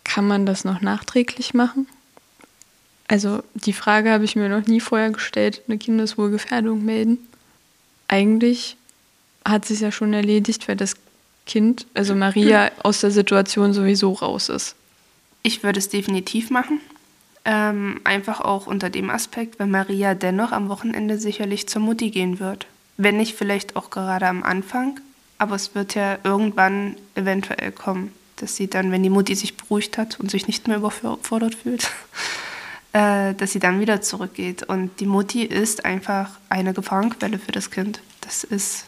kann 0.05 0.27
man 0.27 0.45
das 0.45 0.63
noch 0.63 0.79
nachträglich 0.79 1.53
machen? 1.53 1.87
Also 3.09 3.41
die 3.55 3.73
Frage 3.73 4.11
habe 4.11 4.23
ich 4.23 4.35
mir 4.35 4.49
noch 4.49 4.67
nie 4.67 4.79
vorher 4.79 5.09
gestellt, 5.09 5.63
eine 5.67 5.79
Kindeswohlgefährdung 5.79 6.85
melden. 6.85 7.17
Eigentlich 8.07 8.77
hat 9.43 9.65
sich 9.65 9.79
ja 9.79 9.91
schon 9.91 10.13
erledigt, 10.13 10.67
weil 10.67 10.75
das 10.75 10.93
Kind, 11.47 11.87
also 11.95 12.13
Maria, 12.13 12.69
aus 12.83 13.01
der 13.01 13.09
Situation 13.09 13.73
sowieso 13.73 14.13
raus 14.13 14.47
ist. 14.49 14.75
Ich 15.41 15.63
würde 15.63 15.79
es 15.79 15.89
definitiv 15.89 16.51
machen. 16.51 16.81
Ähm, 17.45 17.99
einfach 18.03 18.41
auch 18.41 18.67
unter 18.67 18.91
dem 18.91 19.09
Aspekt, 19.09 19.59
weil 19.59 19.65
Maria 19.67 20.13
dennoch 20.13 20.51
am 20.51 20.69
Wochenende 20.69 21.17
sicherlich 21.17 21.67
zur 21.67 21.81
Mutti 21.81 22.11
gehen 22.11 22.39
wird. 22.39 22.67
Wenn 22.97 23.17
nicht 23.17 23.35
vielleicht 23.35 23.75
auch 23.75 23.89
gerade 23.89 24.27
am 24.27 24.43
Anfang, 24.43 24.99
aber 25.39 25.55
es 25.55 25.73
wird 25.73 25.95
ja 25.95 26.19
irgendwann 26.23 26.95
eventuell 27.15 27.71
kommen, 27.71 28.11
dass 28.35 28.55
sie 28.55 28.67
dann, 28.67 28.91
wenn 28.91 29.01
die 29.01 29.09
Mutti 29.09 29.33
sich 29.33 29.57
beruhigt 29.57 29.97
hat 29.97 30.19
und 30.19 30.29
sich 30.29 30.45
nicht 30.45 30.67
mehr 30.67 30.77
überfordert 30.77 31.55
fühlt, 31.55 31.89
äh, 32.93 33.33
dass 33.35 33.51
sie 33.51 33.59
dann 33.59 33.79
wieder 33.79 34.01
zurückgeht. 34.01 34.63
Und 34.63 34.99
die 34.99 35.05
Mutti 35.05 35.43
ist 35.43 35.85
einfach 35.85 36.31
eine 36.49 36.73
Gefahrenquelle 36.73 37.39
für 37.39 37.51
das 37.51 37.71
Kind. 37.71 38.01
Das 38.21 38.43
ist 38.43 38.85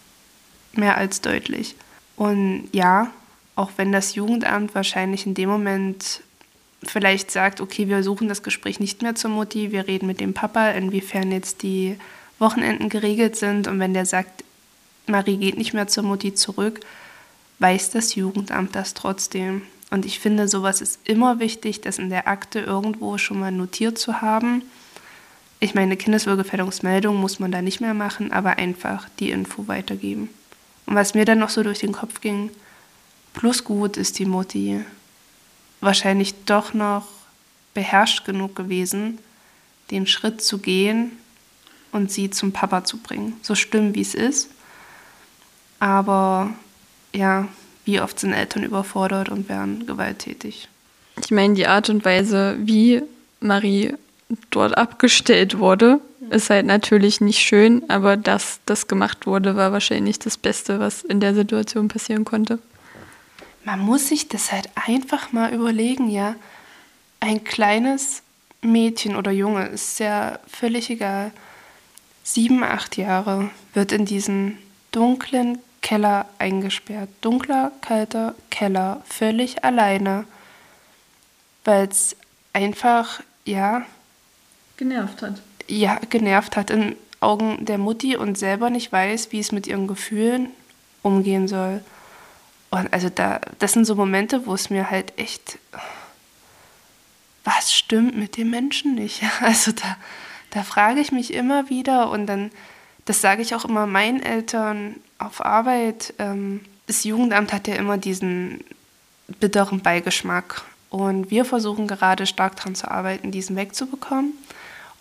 mehr 0.73 0.97
als 0.97 1.21
deutlich. 1.21 1.75
Und 2.15 2.69
ja, 2.71 3.11
auch 3.55 3.71
wenn 3.77 3.91
das 3.91 4.15
Jugendamt 4.15 4.73
wahrscheinlich 4.75 5.25
in 5.25 5.33
dem 5.33 5.49
Moment 5.49 6.21
vielleicht 6.83 7.29
sagt, 7.31 7.61
okay, 7.61 7.87
wir 7.87 8.03
suchen 8.03 8.27
das 8.27 8.43
Gespräch 8.43 8.79
nicht 8.79 9.01
mehr 9.01 9.15
zur 9.15 9.29
Mutti, 9.29 9.71
wir 9.71 9.87
reden 9.87 10.07
mit 10.07 10.19
dem 10.19 10.33
Papa, 10.33 10.69
inwiefern 10.69 11.31
jetzt 11.31 11.61
die 11.61 11.97
Wochenenden 12.39 12.89
geregelt 12.89 13.35
sind. 13.35 13.67
Und 13.67 13.79
wenn 13.79 13.93
der 13.93 14.05
sagt, 14.05 14.43
Marie 15.07 15.37
geht 15.37 15.57
nicht 15.57 15.73
mehr 15.73 15.87
zur 15.87 16.03
Mutti 16.03 16.33
zurück, 16.33 16.79
weiß 17.59 17.91
das 17.91 18.15
Jugendamt 18.15 18.75
das 18.75 18.93
trotzdem. 18.93 19.61
Und 19.91 20.05
ich 20.05 20.19
finde, 20.19 20.47
sowas 20.47 20.81
ist 20.81 20.99
immer 21.03 21.39
wichtig, 21.39 21.81
das 21.81 21.99
in 21.99 22.09
der 22.09 22.27
Akte 22.27 22.61
irgendwo 22.61 23.17
schon 23.17 23.39
mal 23.39 23.51
notiert 23.51 23.99
zu 23.99 24.21
haben. 24.21 24.63
Ich 25.59 25.75
meine, 25.75 25.97
Kindeswohlgefährdungsmeldung 25.97 27.17
muss 27.17 27.39
man 27.39 27.51
da 27.51 27.61
nicht 27.61 27.81
mehr 27.81 27.93
machen, 27.93 28.31
aber 28.31 28.57
einfach 28.57 29.07
die 29.19 29.29
Info 29.29 29.67
weitergeben. 29.67 30.29
Und 30.85 30.95
was 30.95 31.13
mir 31.13 31.25
dann 31.25 31.39
noch 31.39 31.49
so 31.49 31.61
durch 31.61 31.79
den 31.79 31.91
Kopf 31.91 32.21
ging, 32.21 32.49
plus 33.33 33.63
gut 33.63 33.97
ist 33.97 34.17
die 34.17 34.25
Mutti 34.25 34.81
wahrscheinlich 35.81 36.45
doch 36.45 36.73
noch 36.73 37.07
beherrscht 37.73 38.25
genug 38.25 38.55
gewesen, 38.55 39.19
den 39.89 40.07
Schritt 40.07 40.41
zu 40.41 40.59
gehen 40.59 41.11
und 41.91 42.11
sie 42.11 42.29
zum 42.29 42.53
Papa 42.53 42.83
zu 42.85 42.97
bringen. 42.97 43.33
So 43.41 43.55
schlimm 43.55 43.93
wie 43.93 44.01
es 44.01 44.15
ist. 44.15 44.49
Aber 45.79 46.53
ja, 47.13 47.47
wie 47.85 47.99
oft 47.99 48.19
sind 48.19 48.33
Eltern 48.33 48.63
überfordert 48.63 49.29
und 49.29 49.49
werden 49.49 49.85
gewalttätig. 49.85 50.67
Ich 51.23 51.31
meine, 51.31 51.53
die 51.55 51.67
Art 51.67 51.89
und 51.89 52.05
Weise, 52.05 52.55
wie 52.59 53.01
Marie 53.39 53.93
dort 54.49 54.77
abgestellt 54.77 55.59
wurde, 55.59 55.99
ist 56.29 56.49
halt 56.49 56.65
natürlich 56.65 57.21
nicht 57.21 57.39
schön, 57.39 57.83
aber 57.89 58.15
dass 58.15 58.59
das 58.65 58.87
gemacht 58.87 59.27
wurde, 59.27 59.55
war 59.55 59.71
wahrscheinlich 59.71 60.19
das 60.19 60.37
Beste, 60.37 60.79
was 60.79 61.03
in 61.03 61.19
der 61.19 61.35
Situation 61.35 61.87
passieren 61.87 62.23
konnte. 62.23 62.59
Man 63.65 63.79
muss 63.79 64.07
sich 64.07 64.27
das 64.27 64.51
halt 64.51 64.69
einfach 64.75 65.31
mal 65.31 65.53
überlegen, 65.53 66.09
ja. 66.09 66.35
Ein 67.19 67.43
kleines 67.43 68.23
Mädchen 68.61 69.15
oder 69.15 69.31
Junge, 69.31 69.67
ist 69.67 69.99
ja 69.99 70.39
völlig 70.47 70.89
egal, 70.89 71.31
sieben, 72.23 72.63
acht 72.63 72.97
Jahre, 72.97 73.49
wird 73.73 73.91
in 73.91 74.05
diesen 74.05 74.57
dunklen 74.91 75.59
Keller 75.81 76.27
eingesperrt. 76.37 77.09
Dunkler, 77.21 77.71
kalter 77.81 78.35
Keller, 78.49 79.01
völlig 79.07 79.63
alleine. 79.63 80.25
Weil 81.63 81.87
es 81.87 82.15
einfach, 82.53 83.21
ja. 83.45 83.85
Genervt 84.77 85.21
hat. 85.21 85.41
Ja, 85.67 85.99
genervt 86.09 86.57
hat 86.57 86.69
in 86.69 86.95
Augen 87.19 87.65
der 87.65 87.77
Mutti 87.77 88.15
und 88.15 88.37
selber 88.37 88.69
nicht 88.69 88.91
weiß, 88.91 89.31
wie 89.31 89.39
es 89.39 89.51
mit 89.51 89.67
ihren 89.67 89.87
Gefühlen 89.87 90.49
umgehen 91.03 91.47
soll. 91.47 91.81
Und 92.71 92.91
also 92.93 93.09
da, 93.09 93.41
das 93.59 93.73
sind 93.73 93.85
so 93.85 93.95
Momente, 93.95 94.45
wo 94.45 94.53
es 94.53 94.69
mir 94.69 94.89
halt 94.89 95.17
echt, 95.19 95.59
was 97.43 97.73
stimmt 97.73 98.17
mit 98.17 98.37
dem 98.37 98.49
Menschen 98.49 98.95
nicht? 98.95 99.21
Also 99.41 99.71
da, 99.71 99.97
da 100.51 100.63
frage 100.63 100.99
ich 100.99 101.11
mich 101.11 101.33
immer 101.33 101.69
wieder 101.69 102.09
und 102.09 102.27
dann, 102.27 102.51
das 103.05 103.21
sage 103.21 103.41
ich 103.41 103.55
auch 103.55 103.65
immer 103.65 103.87
meinen 103.87 104.21
Eltern 104.21 104.95
auf 105.17 105.43
Arbeit. 105.43 106.13
Ähm, 106.19 106.61
das 106.87 107.03
Jugendamt 107.03 107.53
hat 107.53 107.67
ja 107.67 107.75
immer 107.75 107.97
diesen 107.97 108.63
bitteren 109.39 109.81
Beigeschmack. 109.81 110.63
Und 110.89 111.31
wir 111.31 111.45
versuchen 111.45 111.87
gerade 111.87 112.25
stark 112.25 112.57
daran 112.57 112.75
zu 112.75 112.91
arbeiten, 112.91 113.31
diesen 113.31 113.55
wegzubekommen. 113.55 114.33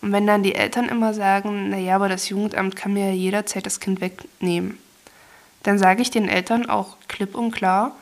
Und 0.01 0.11
wenn 0.13 0.25
dann 0.25 0.41
die 0.41 0.55
Eltern 0.55 0.89
immer 0.89 1.13
sagen, 1.13 1.69
naja, 1.69 1.95
aber 1.95 2.09
das 2.09 2.29
Jugendamt 2.29 2.75
kann 2.75 2.93
mir 2.93 3.07
ja 3.07 3.13
jederzeit 3.13 3.65
das 3.65 3.79
Kind 3.79 4.01
wegnehmen, 4.01 4.77
dann 5.63 5.77
sage 5.77 6.01
ich 6.01 6.09
den 6.09 6.27
Eltern 6.27 6.67
auch 6.67 6.97
klipp 7.07 7.35
und 7.35 7.51
klar, 7.51 7.95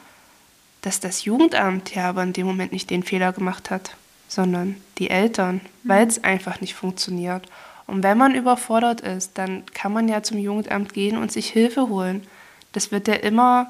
dass 0.81 1.01
das 1.01 1.25
Jugendamt 1.25 1.93
ja 1.93 2.07
aber 2.07 2.23
in 2.23 2.31
dem 2.31 2.47
Moment 2.47 2.71
nicht 2.71 2.89
den 2.89 3.03
Fehler 3.03 3.33
gemacht 3.33 3.69
hat, 3.69 3.95
sondern 4.29 4.77
die 4.97 5.09
Eltern, 5.09 5.55
mhm. 5.55 5.89
weil 5.89 6.07
es 6.07 6.23
einfach 6.23 6.61
nicht 6.61 6.75
funktioniert. 6.75 7.47
Und 7.89 8.03
wenn 8.03 8.17
man 8.17 8.35
überfordert 8.35 9.01
ist, 9.01 9.37
dann 9.37 9.63
kann 9.73 9.91
man 9.91 10.07
ja 10.07 10.21
zum 10.21 10.37
Jugendamt 10.37 10.93
gehen 10.93 11.17
und 11.17 11.31
sich 11.31 11.49
Hilfe 11.49 11.89
holen. 11.89 12.23
Das 12.71 12.91
wird 12.91 13.07
ja 13.07 13.15
immer, 13.15 13.67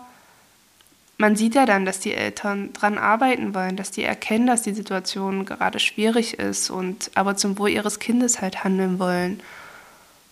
man 1.18 1.38
sieht 1.38 1.56
ja 1.56 1.66
dann, 1.66 1.86
dass 1.86 2.02
die 2.02 2.14
Eltern 2.14 2.74
dran 2.74 2.98
arbeiten 2.98 3.56
wollen, 3.56 3.78
dass 3.78 3.92
die 3.92 4.04
erkennen, 4.04 4.48
dass 4.48 4.62
die 4.62 4.74
Situation 4.74 5.46
gerade 5.46 5.80
schwierig 5.80 6.38
ist 6.38 6.70
und 6.70 7.12
aber 7.16 7.38
zum 7.38 7.58
Wohl 7.58 7.70
ihres 7.70 8.00
Kindes 8.00 8.42
halt 8.42 8.64
handeln 8.66 9.00
wollen. 9.00 9.40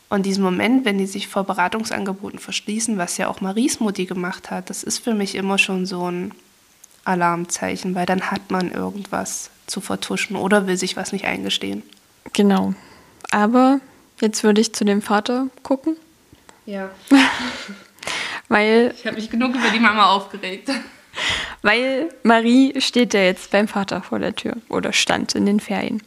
Und 0.09 0.25
diesen 0.25 0.43
Moment, 0.43 0.85
wenn 0.85 0.97
die 0.97 1.07
sich 1.07 1.27
vor 1.27 1.45
Beratungsangeboten 1.45 2.39
verschließen, 2.39 2.97
was 2.97 3.17
ja 3.17 3.29
auch 3.29 3.41
Maries 3.41 3.79
Mutti 3.79 4.05
gemacht 4.05 4.51
hat, 4.51 4.69
das 4.69 4.83
ist 4.83 4.99
für 4.99 5.13
mich 5.13 5.35
immer 5.35 5.57
schon 5.57 5.85
so 5.85 6.09
ein 6.09 6.33
Alarmzeichen, 7.05 7.95
weil 7.95 8.05
dann 8.05 8.31
hat 8.31 8.51
man 8.51 8.71
irgendwas 8.71 9.49
zu 9.65 9.79
vertuschen 9.79 10.35
oder 10.35 10.67
will 10.67 10.77
sich 10.77 10.97
was 10.97 11.13
nicht 11.13 11.25
eingestehen. 11.25 11.83
Genau. 12.33 12.73
Aber 13.31 13.79
jetzt 14.19 14.43
würde 14.43 14.61
ich 14.61 14.73
zu 14.73 14.85
dem 14.85 15.01
Vater 15.01 15.47
gucken. 15.63 15.95
Ja. 16.65 16.89
weil. 18.47 18.93
Ich 18.97 19.05
habe 19.05 19.15
mich 19.15 19.29
genug 19.29 19.55
über 19.55 19.69
die 19.73 19.79
Mama 19.79 20.11
aufgeregt. 20.11 20.69
Weil 21.61 22.09
Marie 22.23 22.79
steht 22.79 23.13
ja 23.13 23.21
jetzt 23.21 23.51
beim 23.51 23.67
Vater 23.67 24.01
vor 24.01 24.19
der 24.19 24.35
Tür 24.35 24.55
oder 24.69 24.93
stand 24.93 25.33
in 25.33 25.45
den 25.45 25.59
Ferien. 25.59 26.03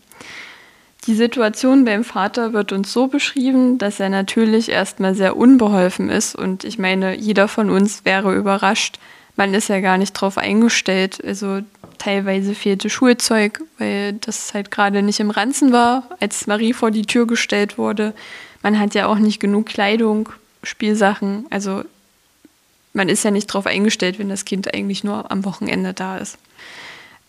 Die 1.06 1.14
Situation 1.14 1.84
beim 1.84 2.04
Vater 2.04 2.52
wird 2.52 2.72
uns 2.72 2.92
so 2.92 3.06
beschrieben, 3.06 3.78
dass 3.78 4.00
er 4.00 4.10
natürlich 4.10 4.68
erstmal 4.68 5.14
sehr 5.14 5.36
unbeholfen 5.36 6.10
ist. 6.10 6.36
Und 6.36 6.64
ich 6.64 6.78
meine, 6.78 7.16
jeder 7.16 7.48
von 7.48 7.70
uns 7.70 8.04
wäre 8.04 8.34
überrascht. 8.34 8.98
Man 9.34 9.54
ist 9.54 9.68
ja 9.68 9.80
gar 9.80 9.96
nicht 9.96 10.12
drauf 10.12 10.36
eingestellt. 10.36 11.22
Also 11.24 11.62
teilweise 12.00 12.54
fehlte 12.54 12.90
Schulzeug, 12.90 13.60
weil 13.78 14.14
das 14.14 14.54
halt 14.54 14.70
gerade 14.70 15.02
nicht 15.02 15.20
im 15.20 15.30
Ranzen 15.30 15.70
war, 15.70 16.08
als 16.18 16.46
Marie 16.46 16.72
vor 16.72 16.90
die 16.90 17.06
Tür 17.06 17.26
gestellt 17.26 17.78
wurde. 17.78 18.14
Man 18.62 18.80
hat 18.80 18.94
ja 18.94 19.06
auch 19.06 19.18
nicht 19.18 19.38
genug 19.38 19.66
Kleidung, 19.66 20.30
Spielsachen. 20.62 21.46
Also 21.50 21.84
man 22.92 23.08
ist 23.08 23.24
ja 23.24 23.30
nicht 23.30 23.48
darauf 23.50 23.66
eingestellt, 23.66 24.18
wenn 24.18 24.28
das 24.28 24.44
Kind 24.44 24.74
eigentlich 24.74 25.04
nur 25.04 25.30
am 25.30 25.44
Wochenende 25.44 25.94
da 25.94 26.18
ist. 26.18 26.38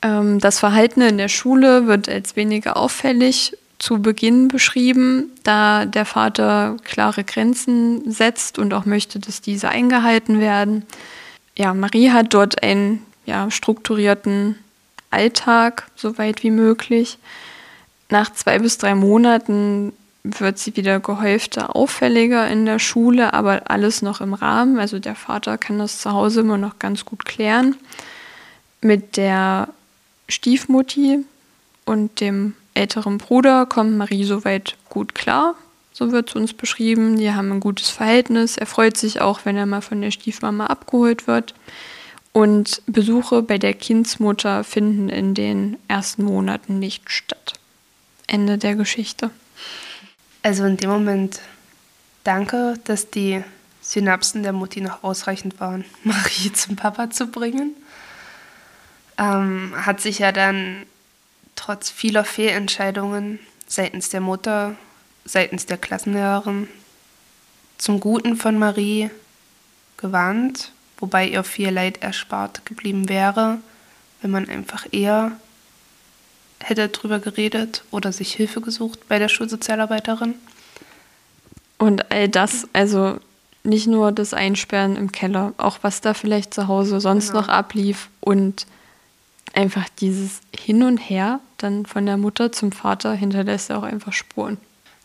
Ähm, 0.02 0.40
das 0.40 0.60
Verhalten 0.60 1.02
in 1.02 1.18
der 1.18 1.30
Schule 1.30 1.86
wird 1.86 2.10
als 2.10 2.36
weniger 2.36 2.78
auffällig 2.78 3.58
zu 3.78 4.02
Beginn 4.02 4.48
beschrieben, 4.48 5.32
da 5.44 5.86
der 5.86 6.06
Vater 6.06 6.78
klare 6.84 7.24
Grenzen 7.24 8.10
setzt 8.10 8.58
und 8.58 8.74
auch 8.74 8.86
möchte, 8.86 9.20
dass 9.20 9.42
diese 9.42 9.70
eingehalten 9.70 10.40
werden. 10.40 10.86
Ja, 11.58 11.74
Marie 11.74 12.12
hat 12.12 12.34
dort 12.34 12.64
einen 12.64 13.06
ja, 13.26 13.52
strukturierten 13.52 14.58
Alltag, 15.10 15.90
so 15.96 16.18
weit 16.18 16.44
wie 16.44 16.52
möglich. 16.52 17.18
Nach 18.10 18.32
zwei 18.32 18.60
bis 18.60 18.78
drei 18.78 18.96
Monaten 18.96 19.94
wird 20.24 20.60
sie 20.60 20.76
wieder 20.76 21.00
gehäufter, 21.00 21.76
auffälliger 21.76 22.48
in 22.48 22.66
der 22.66 22.80
Schule, 22.80 23.34
aber 23.34 23.70
alles 23.70 24.02
noch 24.02 24.22
im 24.22 24.34
Rahmen. 24.34 24.80
Also 24.80 25.00
der 25.00 25.16
Vater 25.16 25.58
kann 25.58 25.80
das 25.80 26.00
zu 26.00 26.12
Hause 26.12 26.42
immer 26.42 26.58
noch 26.58 26.80
ganz 26.80 27.06
gut 27.06 27.26
klären. 27.26 27.76
Mit 28.82 29.18
der 29.18 29.70
Stiefmutti 30.28 31.20
und 31.86 32.20
dem 32.20 32.56
älteren 32.74 33.18
Bruder 33.18 33.66
kommt 33.66 33.98
Marie 33.98 34.24
soweit 34.24 34.78
gut 34.90 35.16
klar. 35.16 35.56
So 35.94 36.12
wird 36.12 36.30
es 36.30 36.36
uns 36.36 36.54
beschrieben. 36.54 37.18
Die 37.18 37.32
haben 37.32 37.52
ein 37.52 37.60
gutes 37.60 37.90
Verhältnis. 37.90 38.58
Er 38.58 38.66
freut 38.66 38.98
sich 38.98 39.22
auch, 39.22 39.42
wenn 39.44 39.58
er 39.58 39.66
mal 39.66 39.82
von 39.82 40.02
der 40.02 40.12
Stiefmama 40.12 40.68
abgeholt 40.68 41.28
wird. 41.28 41.54
Und 42.34 42.82
Besuche 42.86 43.42
bei 43.42 43.58
der 43.58 43.74
Kindsmutter 43.74 44.64
finden 44.64 45.10
in 45.10 45.34
den 45.34 45.78
ersten 45.88 46.24
Monaten 46.24 46.80
nicht 46.80 47.10
statt. 47.10 47.54
Ende 48.28 48.58
der 48.58 48.76
Geschichte. 48.76 49.32
Also 50.42 50.64
in 50.66 50.78
dem 50.78 50.90
Moment 50.90 51.42
danke, 52.24 52.76
dass 52.86 53.12
die 53.12 53.44
Synapsen 53.82 54.44
der 54.44 54.54
Mutti 54.54 54.80
noch 54.80 55.04
ausreichend 55.04 55.60
waren, 55.60 55.84
Marie 56.04 56.54
zum 56.54 56.76
Papa 56.76 57.10
zu 57.10 57.28
bringen. 57.28 57.76
Ähm, 59.18 59.74
hat 59.76 60.00
sich 60.00 60.20
ja 60.20 60.32
dann 60.32 60.86
trotz 61.56 61.90
vieler 61.90 62.24
Fehlentscheidungen 62.24 63.40
seitens 63.68 64.10
der 64.10 64.22
Mutter, 64.22 64.76
seitens 65.26 65.66
der 65.66 65.78
Klassenlehrerin 65.78 66.68
zum 67.78 68.00
Guten 68.00 68.38
von 68.38 68.58
Marie 68.58 69.10
gewandt, 69.98 70.72
wobei 71.02 71.28
ihr 71.28 71.44
viel 71.44 71.70
Leid 71.70 72.02
erspart 72.02 72.66
geblieben 72.66 73.10
wäre, 73.10 73.58
wenn 74.22 74.32
man 74.32 74.48
einfach 74.48 74.88
eher 74.92 75.34
hätte 76.60 76.88
drüber 76.90 77.20
geredet 77.20 77.84
oder 77.92 78.12
sich 78.12 78.34
Hilfe 78.34 78.62
gesucht 78.62 79.08
bei 79.10 79.20
der 79.20 79.28
Schulsozialarbeiterin. 79.28 80.36
Und 81.78 82.12
all 82.12 82.30
das, 82.30 82.68
also 82.74 83.20
nicht 83.64 83.88
nur 83.88 84.12
das 84.12 84.34
Einsperren 84.34 84.96
im 84.96 85.12
Keller, 85.12 85.54
auch 85.58 85.80
was 85.82 86.02
da 86.02 86.14
vielleicht 86.14 86.54
zu 86.54 86.68
Hause 86.68 87.02
sonst 87.02 87.30
genau. 87.30 87.42
noch 87.42 87.48
ablief 87.50 88.10
und 88.20 88.68
einfach 89.54 89.90
dieses 90.00 90.42
Hin 90.58 90.84
und 90.84 90.98
Her 90.98 91.40
dann 91.58 91.86
von 91.86 92.06
der 92.06 92.18
Mutter 92.18 92.52
zum 92.52 92.72
Vater 92.72 93.14
hinterlässt 93.14 93.70
ja 93.70 93.78
auch 93.78 93.84
einfach 93.84 94.14
Spuren. 94.14 94.58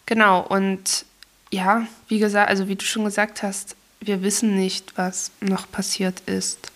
Genau, 0.06 0.40
und 0.40 1.04
ja, 1.50 1.86
wie 2.08 2.18
gesagt, 2.18 2.48
also 2.48 2.68
wie 2.68 2.76
du 2.76 2.84
schon 2.84 3.04
gesagt 3.04 3.42
hast, 3.42 3.76
wir 4.06 4.22
wissen 4.22 4.56
nicht, 4.56 4.96
was 4.96 5.30
noch 5.40 5.70
passiert 5.70 6.20
ist. 6.26 6.72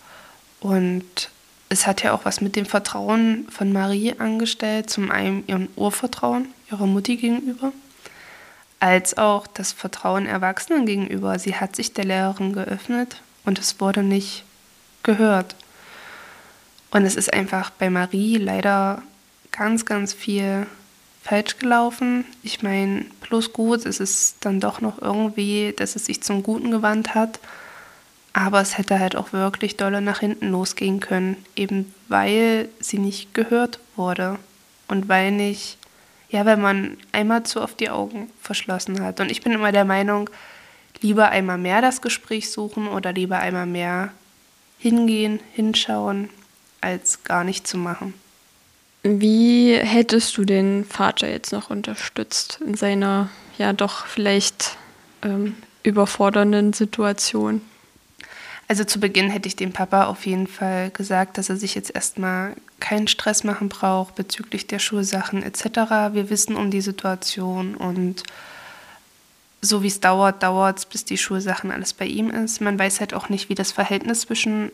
Und 0.59 1.29
es 1.69 1.87
hat 1.87 2.03
ja 2.03 2.13
auch 2.13 2.25
was 2.25 2.41
mit 2.41 2.55
dem 2.55 2.65
Vertrauen 2.65 3.47
von 3.49 3.71
Marie 3.71 4.13
angestellt, 4.19 4.89
zum 4.89 5.09
einen 5.09 5.45
ihren 5.47 5.69
Urvertrauen 5.75 6.47
ihrer 6.69 6.85
Mutti 6.85 7.17
gegenüber, 7.17 7.71
als 8.79 9.17
auch 9.17 9.47
das 9.47 9.71
Vertrauen 9.71 10.25
Erwachsenen 10.25 10.85
gegenüber. 10.85 11.39
Sie 11.39 11.55
hat 11.55 11.75
sich 11.75 11.93
der 11.93 12.05
Lehrerin 12.05 12.53
geöffnet 12.53 13.21
und 13.45 13.59
es 13.59 13.79
wurde 13.79 14.03
nicht 14.03 14.43
gehört. 15.03 15.55
Und 16.91 17.05
es 17.05 17.15
ist 17.15 17.33
einfach 17.33 17.69
bei 17.69 17.89
Marie 17.89 18.37
leider 18.37 19.01
ganz, 19.51 19.85
ganz 19.85 20.13
viel 20.13 20.67
falsch 21.23 21.57
gelaufen. 21.57 22.25
Ich 22.43 22.63
meine, 22.63 23.05
plus 23.21 23.53
gut, 23.53 23.85
es 23.85 23.99
ist 23.99 24.37
dann 24.41 24.59
doch 24.59 24.81
noch 24.81 25.01
irgendwie, 25.01 25.73
dass 25.75 25.95
es 25.95 26.05
sich 26.05 26.21
zum 26.21 26.43
Guten 26.43 26.71
gewandt 26.71 27.15
hat. 27.15 27.39
Aber 28.33 28.61
es 28.61 28.77
hätte 28.77 28.99
halt 28.99 29.15
auch 29.15 29.33
wirklich 29.33 29.75
dolle 29.77 30.01
nach 30.01 30.19
hinten 30.19 30.51
losgehen 30.51 30.99
können, 30.99 31.37
eben 31.55 31.93
weil 32.07 32.69
sie 32.79 32.97
nicht 32.97 33.33
gehört 33.33 33.79
wurde 33.95 34.39
und 34.87 35.09
weil 35.09 35.31
nicht, 35.31 35.77
ja, 36.29 36.45
wenn 36.45 36.61
man 36.61 36.97
einmal 37.11 37.43
zu 37.43 37.61
oft 37.61 37.79
die 37.81 37.89
Augen 37.89 38.31
verschlossen 38.41 39.01
hat. 39.01 39.19
Und 39.19 39.29
ich 39.29 39.41
bin 39.41 39.51
immer 39.51 39.73
der 39.73 39.83
Meinung, 39.83 40.29
lieber 41.01 41.29
einmal 41.29 41.57
mehr 41.57 41.81
das 41.81 42.01
Gespräch 42.01 42.51
suchen 42.51 42.87
oder 42.87 43.11
lieber 43.11 43.39
einmal 43.39 43.65
mehr 43.65 44.11
hingehen, 44.79 45.41
hinschauen, 45.53 46.29
als 46.79 47.23
gar 47.23 47.43
nicht 47.43 47.67
zu 47.67 47.77
machen. 47.77 48.13
Wie 49.03 49.75
hättest 49.75 50.37
du 50.37 50.45
den 50.45 50.85
Vater 50.85 51.27
jetzt 51.27 51.51
noch 51.51 51.69
unterstützt 51.69 52.59
in 52.65 52.75
seiner 52.75 53.29
ja 53.57 53.73
doch 53.73 54.05
vielleicht 54.05 54.77
ähm, 55.23 55.55
überfordernden 55.83 56.73
Situation? 56.73 57.61
Also 58.67 58.85
zu 58.85 58.99
Beginn 58.99 59.29
hätte 59.29 59.47
ich 59.47 59.55
dem 59.55 59.73
Papa 59.73 60.05
auf 60.05 60.25
jeden 60.25 60.47
Fall 60.47 60.91
gesagt, 60.91 61.37
dass 61.37 61.49
er 61.49 61.57
sich 61.57 61.75
jetzt 61.75 61.93
erstmal 61.93 62.55
keinen 62.79 63.07
Stress 63.07 63.43
machen 63.43 63.69
braucht 63.69 64.15
bezüglich 64.15 64.65
der 64.67 64.79
Schulsachen 64.79 65.43
etc. 65.43 66.13
Wir 66.13 66.29
wissen 66.29 66.55
um 66.55 66.71
die 66.71 66.81
Situation 66.81 67.75
und 67.75 68.23
so 69.61 69.83
wie 69.83 69.87
es 69.87 69.99
dauert, 69.99 70.41
dauert 70.41 70.79
es, 70.79 70.85
bis 70.85 71.05
die 71.05 71.17
Schulsachen 71.17 71.71
alles 71.71 71.93
bei 71.93 72.05
ihm 72.05 72.29
ist. 72.29 72.61
Man 72.61 72.79
weiß 72.79 72.99
halt 72.99 73.13
auch 73.13 73.29
nicht, 73.29 73.49
wie 73.49 73.55
das 73.55 73.71
Verhältnis 73.71 74.21
zwischen 74.21 74.71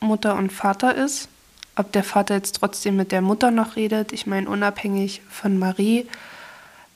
Mutter 0.00 0.36
und 0.36 0.52
Vater 0.52 0.94
ist. 0.94 1.28
Ob 1.76 1.92
der 1.92 2.04
Vater 2.04 2.34
jetzt 2.34 2.56
trotzdem 2.56 2.96
mit 2.96 3.12
der 3.12 3.22
Mutter 3.22 3.50
noch 3.50 3.76
redet. 3.76 4.12
Ich 4.12 4.26
meine, 4.26 4.48
unabhängig 4.48 5.22
von 5.28 5.58
Marie. 5.58 6.06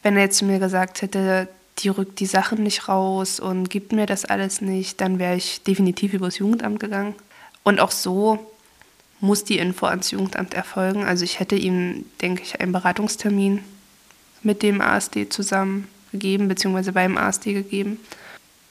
Wenn 0.02 0.16
er 0.16 0.24
jetzt 0.24 0.38
zu 0.38 0.44
mir 0.44 0.58
gesagt 0.58 1.02
hätte, 1.02 1.48
die 1.78 1.88
rückt 1.88 2.20
die 2.20 2.26
Sachen 2.26 2.62
nicht 2.62 2.88
raus 2.88 3.40
und 3.40 3.70
gibt 3.70 3.92
mir 3.92 4.06
das 4.06 4.24
alles 4.24 4.60
nicht, 4.60 5.00
dann 5.00 5.18
wäre 5.18 5.37
ich 5.37 5.62
definitiv 5.62 6.12
übers 6.12 6.38
Jugendamt 6.38 6.80
gegangen. 6.80 7.14
Und 7.62 7.80
auch 7.80 7.90
so 7.90 8.52
muss 9.20 9.44
die 9.44 9.58
Info 9.58 9.87
ans 9.87 10.10
Jugendamt 10.10 10.54
erfolgen. 10.54 11.04
Also 11.04 11.24
ich 11.24 11.40
hätte 11.40 11.56
ihm, 11.56 12.04
denke 12.20 12.42
ich, 12.42 12.60
einen 12.60 12.72
Beratungstermin 12.72 13.64
mit 14.42 14.62
dem 14.62 14.80
ASD 14.80 15.28
zusammen 15.30 15.88
gegeben, 16.12 16.48
beziehungsweise 16.48 16.92
beim 16.92 17.16
ASD 17.16 17.54
gegeben, 17.54 17.98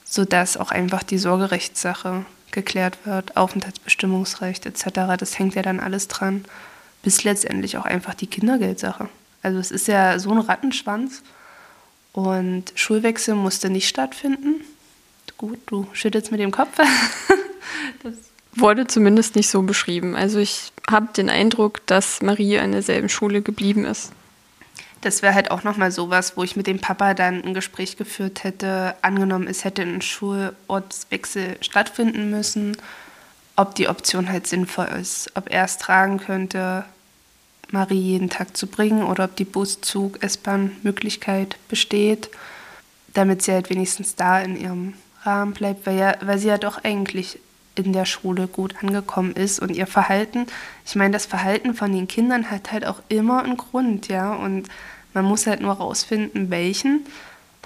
sodass 0.04 0.56
auch 0.56 0.70
einfach 0.70 1.02
die 1.02 1.18
Sorgerechtssache 1.18 2.24
geklärt 2.54 2.98
wird, 3.04 3.36
Aufenthaltsbestimmungsrecht 3.36 4.64
etc. 4.64 5.16
Das 5.18 5.38
hängt 5.38 5.54
ja 5.54 5.62
dann 5.62 5.80
alles 5.80 6.08
dran, 6.08 6.44
bis 7.02 7.24
letztendlich 7.24 7.76
auch 7.76 7.84
einfach 7.84 8.14
die 8.14 8.26
Kindergeldsache. 8.26 9.08
Also 9.42 9.58
es 9.58 9.70
ist 9.70 9.88
ja 9.88 10.18
so 10.18 10.30
ein 10.30 10.38
Rattenschwanz. 10.38 11.22
Und 12.14 12.72
Schulwechsel 12.76 13.34
musste 13.34 13.68
nicht 13.68 13.88
stattfinden. 13.88 14.64
Gut, 15.36 15.58
du 15.66 15.86
schüttelst 15.92 16.30
mit 16.30 16.40
dem 16.40 16.52
Kopf. 16.52 16.76
das 18.02 18.14
wurde 18.54 18.86
zumindest 18.86 19.34
nicht 19.34 19.48
so 19.48 19.62
beschrieben. 19.62 20.14
Also 20.14 20.38
ich 20.38 20.72
habe 20.88 21.08
den 21.14 21.28
Eindruck, 21.28 21.84
dass 21.86 22.22
Marie 22.22 22.58
an 22.58 22.72
derselben 22.72 23.08
Schule 23.08 23.42
geblieben 23.42 23.84
ist. 23.84 24.12
Das 25.04 25.20
wäre 25.20 25.34
halt 25.34 25.50
auch 25.50 25.64
nochmal 25.64 25.92
sowas, 25.92 26.36
wo 26.36 26.44
ich 26.44 26.56
mit 26.56 26.66
dem 26.66 26.80
Papa 26.80 27.12
dann 27.12 27.44
ein 27.44 27.52
Gespräch 27.52 27.98
geführt 27.98 28.42
hätte. 28.42 28.94
Angenommen, 29.02 29.46
es 29.46 29.64
hätte 29.64 29.82
ein 29.82 30.00
Schulortswechsel 30.00 31.58
stattfinden 31.60 32.30
müssen, 32.30 32.74
ob 33.54 33.74
die 33.74 33.88
Option 33.88 34.30
halt 34.30 34.46
sinnvoll 34.46 34.88
ist, 35.00 35.30
ob 35.34 35.50
er 35.50 35.64
es 35.64 35.76
tragen 35.76 36.18
könnte, 36.18 36.86
Marie 37.70 38.00
jeden 38.00 38.30
Tag 38.30 38.56
zu 38.56 38.66
bringen 38.66 39.02
oder 39.02 39.24
ob 39.24 39.36
die 39.36 39.44
Bus, 39.44 39.82
Zug, 39.82 40.22
S-Bahn-Möglichkeit 40.22 41.56
besteht, 41.68 42.30
damit 43.12 43.42
sie 43.42 43.52
halt 43.52 43.68
wenigstens 43.68 44.16
da 44.16 44.40
in 44.40 44.58
ihrem 44.58 44.94
Rahmen 45.22 45.52
bleibt, 45.52 45.86
weil, 45.86 45.98
ja, 45.98 46.14
weil 46.22 46.38
sie 46.38 46.48
ja 46.48 46.56
doch 46.56 46.82
eigentlich 46.82 47.38
in 47.74 47.92
der 47.92 48.06
Schule 48.06 48.46
gut 48.46 48.76
angekommen 48.82 49.32
ist 49.32 49.60
und 49.60 49.76
ihr 49.76 49.86
Verhalten, 49.86 50.46
ich 50.86 50.94
meine, 50.94 51.12
das 51.12 51.26
Verhalten 51.26 51.74
von 51.74 51.92
den 51.92 52.08
Kindern 52.08 52.50
hat 52.50 52.72
halt 52.72 52.86
auch 52.86 53.02
immer 53.08 53.42
einen 53.42 53.56
Grund, 53.56 54.08
ja, 54.08 54.32
und 54.32 54.68
man 55.14 55.24
muss 55.24 55.46
halt 55.46 55.60
nur 55.60 55.72
rausfinden, 55.72 56.50
welchen 56.50 57.06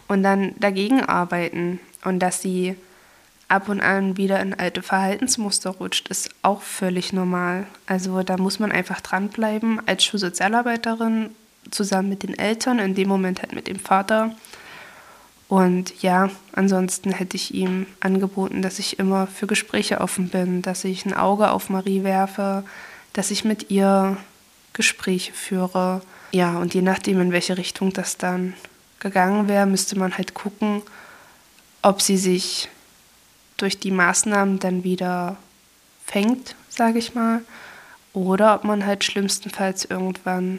und 0.06 0.22
dann 0.22 0.54
dagegen 0.58 1.02
arbeiten 1.02 1.80
und 2.04 2.20
dass 2.20 2.40
sie 2.40 2.76
ab 3.48 3.68
und 3.68 3.80
an 3.80 4.16
wieder 4.16 4.40
in 4.40 4.54
alte 4.54 4.82
Verhaltensmuster 4.82 5.70
rutscht, 5.70 6.08
ist 6.08 6.30
auch 6.42 6.60
völlig 6.60 7.12
normal. 7.12 7.66
Also 7.86 8.22
da 8.22 8.36
muss 8.36 8.58
man 8.58 8.70
einfach 8.70 9.00
dranbleiben 9.00 9.80
als 9.86 10.04
Schulsozialarbeiterin 10.04 11.30
zusammen 11.70 12.10
mit 12.10 12.22
den 12.22 12.38
Eltern, 12.38 12.78
in 12.78 12.94
dem 12.94 13.08
Moment 13.08 13.42
halt 13.42 13.54
mit 13.54 13.66
dem 13.66 13.78
Vater. 13.78 14.34
Und 15.48 16.02
ja, 16.02 16.28
ansonsten 16.52 17.10
hätte 17.10 17.36
ich 17.36 17.54
ihm 17.54 17.86
angeboten, 18.00 18.60
dass 18.60 18.78
ich 18.78 18.98
immer 18.98 19.26
für 19.26 19.46
Gespräche 19.46 20.00
offen 20.02 20.28
bin, 20.28 20.60
dass 20.60 20.84
ich 20.84 21.06
ein 21.06 21.14
Auge 21.14 21.50
auf 21.50 21.70
Marie 21.70 22.04
werfe, 22.04 22.64
dass 23.14 23.30
ich 23.30 23.44
mit 23.44 23.70
ihr 23.70 24.18
Gespräche 24.74 25.32
führe. 25.32 26.02
Ja, 26.30 26.58
und 26.58 26.74
je 26.74 26.82
nachdem, 26.82 27.20
in 27.20 27.32
welche 27.32 27.56
Richtung 27.56 27.92
das 27.92 28.18
dann 28.18 28.54
gegangen 29.00 29.48
wäre, 29.48 29.66
müsste 29.66 29.98
man 29.98 30.16
halt 30.18 30.34
gucken, 30.34 30.82
ob 31.82 32.02
sie 32.02 32.18
sich 32.18 32.68
durch 33.56 33.78
die 33.78 33.90
Maßnahmen 33.90 34.58
dann 34.58 34.84
wieder 34.84 35.36
fängt, 36.04 36.54
sage 36.68 36.98
ich 36.98 37.14
mal, 37.14 37.40
oder 38.12 38.54
ob 38.54 38.64
man 38.64 38.86
halt 38.86 39.04
schlimmstenfalls 39.04 39.84
irgendwann 39.84 40.58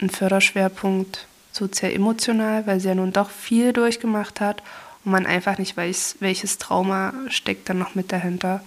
einen 0.00 0.10
Förderschwerpunkt 0.10 1.26
sozial-emotional, 1.52 2.66
weil 2.66 2.80
sie 2.80 2.88
ja 2.88 2.94
nun 2.94 3.12
doch 3.12 3.30
viel 3.30 3.72
durchgemacht 3.72 4.40
hat 4.40 4.62
und 5.04 5.12
man 5.12 5.26
einfach 5.26 5.58
nicht 5.58 5.76
weiß, 5.76 6.16
welches 6.20 6.58
Trauma 6.58 7.12
steckt 7.28 7.68
dann 7.68 7.78
noch 7.78 7.94
mit 7.94 8.12
dahinter. 8.12 8.62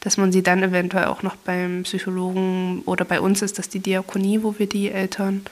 Dass 0.00 0.16
man 0.16 0.32
sie 0.32 0.42
dann 0.42 0.62
eventuell 0.62 1.06
auch 1.06 1.22
noch 1.22 1.36
beim 1.36 1.84
Psychologen 1.84 2.82
oder 2.84 3.04
bei 3.04 3.20
uns 3.20 3.42
ist 3.42 3.58
das 3.58 3.68
die 3.68 3.80
Diakonie, 3.80 4.42
wo 4.42 4.58
wir 4.58 4.68
die 4.68 4.90
Eltern 4.90 5.46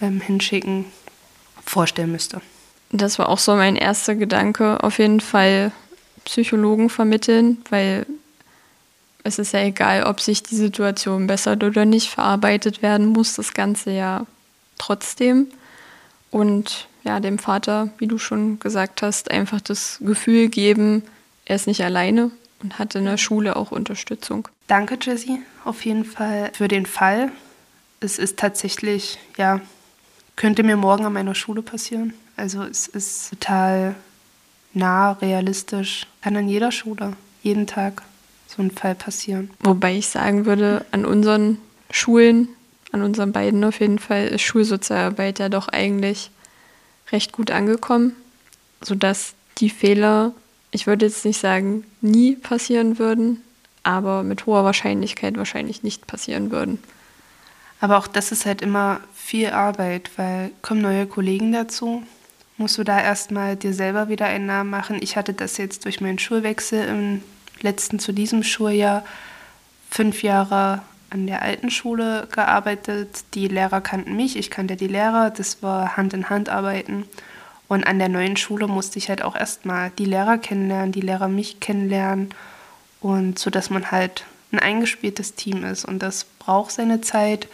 ähm, 0.00 0.20
hinschicken, 0.20 0.86
vorstellen 1.64 2.12
müsste. 2.12 2.40
Das 2.92 3.18
war 3.18 3.28
auch 3.28 3.38
so 3.38 3.54
mein 3.54 3.76
erster 3.76 4.14
Gedanke. 4.14 4.82
Auf 4.82 4.98
jeden 4.98 5.20
Fall 5.20 5.72
Psychologen 6.24 6.90
vermitteln, 6.90 7.58
weil 7.70 8.06
es 9.22 9.38
ist 9.38 9.52
ja 9.52 9.60
egal, 9.60 10.04
ob 10.04 10.20
sich 10.20 10.42
die 10.42 10.56
Situation 10.56 11.26
bessert 11.26 11.62
oder 11.62 11.84
nicht, 11.84 12.08
verarbeitet 12.08 12.82
werden 12.82 13.06
muss 13.06 13.34
das 13.34 13.54
Ganze 13.54 13.90
ja 13.90 14.26
trotzdem. 14.78 15.48
Und 16.30 16.88
ja, 17.04 17.20
dem 17.20 17.38
Vater, 17.38 17.90
wie 17.98 18.06
du 18.06 18.18
schon 18.18 18.58
gesagt 18.60 19.02
hast, 19.02 19.30
einfach 19.30 19.60
das 19.60 19.98
Gefühl 20.00 20.48
geben, 20.48 21.02
er 21.44 21.56
ist 21.56 21.66
nicht 21.66 21.82
alleine 21.82 22.30
und 22.62 22.78
hat 22.78 22.94
in 22.94 23.04
der 23.04 23.16
Schule 23.16 23.56
auch 23.56 23.70
Unterstützung. 23.70 24.48
Danke, 24.66 24.98
Jessie, 25.00 25.42
auf 25.64 25.84
jeden 25.84 26.04
Fall 26.04 26.50
für 26.54 26.68
den 26.68 26.86
Fall. 26.86 27.32
Es 28.00 28.18
ist 28.18 28.38
tatsächlich, 28.38 29.18
ja, 29.36 29.60
könnte 30.40 30.62
mir 30.62 30.78
morgen 30.78 31.04
an 31.04 31.12
meiner 31.12 31.34
Schule 31.34 31.60
passieren. 31.60 32.14
Also 32.34 32.62
es 32.62 32.88
ist 32.88 33.28
total 33.28 33.94
nah, 34.72 35.12
realistisch. 35.12 36.06
Kann 36.22 36.34
an 36.34 36.48
jeder 36.48 36.72
Schule, 36.72 37.12
jeden 37.42 37.66
Tag 37.66 38.02
so 38.48 38.62
ein 38.62 38.70
Fall 38.70 38.94
passieren. 38.94 39.50
Wobei 39.60 39.94
ich 39.94 40.08
sagen 40.08 40.46
würde, 40.46 40.86
an 40.92 41.04
unseren 41.04 41.58
Schulen, 41.90 42.48
an 42.90 43.02
unseren 43.02 43.32
beiden 43.32 43.62
auf 43.64 43.80
jeden 43.80 43.98
Fall, 43.98 44.28
ist 44.28 44.40
Schulsozialarbeit 44.40 45.40
ja 45.40 45.50
doch 45.50 45.68
eigentlich 45.68 46.30
recht 47.12 47.32
gut 47.32 47.50
angekommen, 47.50 48.16
sodass 48.80 49.34
die 49.58 49.68
Fehler, 49.68 50.32
ich 50.70 50.86
würde 50.86 51.04
jetzt 51.04 51.26
nicht 51.26 51.38
sagen, 51.38 51.84
nie 52.00 52.34
passieren 52.34 52.98
würden, 52.98 53.42
aber 53.82 54.22
mit 54.22 54.46
hoher 54.46 54.64
Wahrscheinlichkeit 54.64 55.36
wahrscheinlich 55.36 55.82
nicht 55.82 56.06
passieren 56.06 56.50
würden. 56.50 56.78
Aber 57.80 57.98
auch 57.98 58.06
das 58.06 58.32
ist 58.32 58.46
halt 58.46 58.62
immer 58.62 59.00
viel 59.22 59.50
Arbeit, 59.50 60.10
weil 60.16 60.50
kommen 60.62 60.80
neue 60.80 61.06
Kollegen 61.06 61.52
dazu, 61.52 62.02
musst 62.56 62.78
du 62.78 62.84
da 62.84 63.00
erstmal 63.00 63.56
dir 63.56 63.72
selber 63.72 64.08
wieder 64.08 64.26
einen 64.26 64.46
Namen 64.46 64.70
machen. 64.70 64.98
Ich 65.00 65.16
hatte 65.16 65.32
das 65.32 65.56
jetzt 65.56 65.84
durch 65.84 66.00
meinen 66.00 66.18
Schulwechsel 66.18 66.86
im 66.86 67.22
letzten 67.60 67.98
zu 67.98 68.12
diesem 68.12 68.42
Schuljahr 68.42 69.04
fünf 69.90 70.22
Jahre 70.22 70.82
an 71.10 71.26
der 71.26 71.42
alten 71.42 71.70
Schule 71.70 72.28
gearbeitet. 72.30 73.24
Die 73.34 73.48
Lehrer 73.48 73.80
kannten 73.80 74.16
mich, 74.16 74.36
ich 74.36 74.50
kannte 74.50 74.76
die 74.76 74.86
Lehrer, 74.86 75.30
das 75.30 75.62
war 75.62 75.96
Hand 75.96 76.14
in 76.14 76.30
Hand 76.30 76.48
arbeiten. 76.48 77.04
Und 77.68 77.86
an 77.86 77.98
der 77.98 78.08
neuen 78.08 78.36
Schule 78.36 78.66
musste 78.66 78.98
ich 78.98 79.08
halt 79.08 79.22
auch 79.22 79.36
erstmal 79.36 79.90
die 79.90 80.04
Lehrer 80.04 80.38
kennenlernen, 80.38 80.92
die 80.92 81.00
Lehrer 81.00 81.28
mich 81.28 81.60
kennenlernen 81.60 82.30
und 83.00 83.38
so 83.38 83.50
dass 83.50 83.70
man 83.70 83.90
halt 83.90 84.24
ein 84.52 84.58
eingespieltes 84.58 85.34
Team 85.34 85.64
ist 85.64 85.84
und 85.84 86.00
das 86.00 86.24
braucht 86.24 86.72
seine 86.72 87.00
Zeit. 87.00 87.48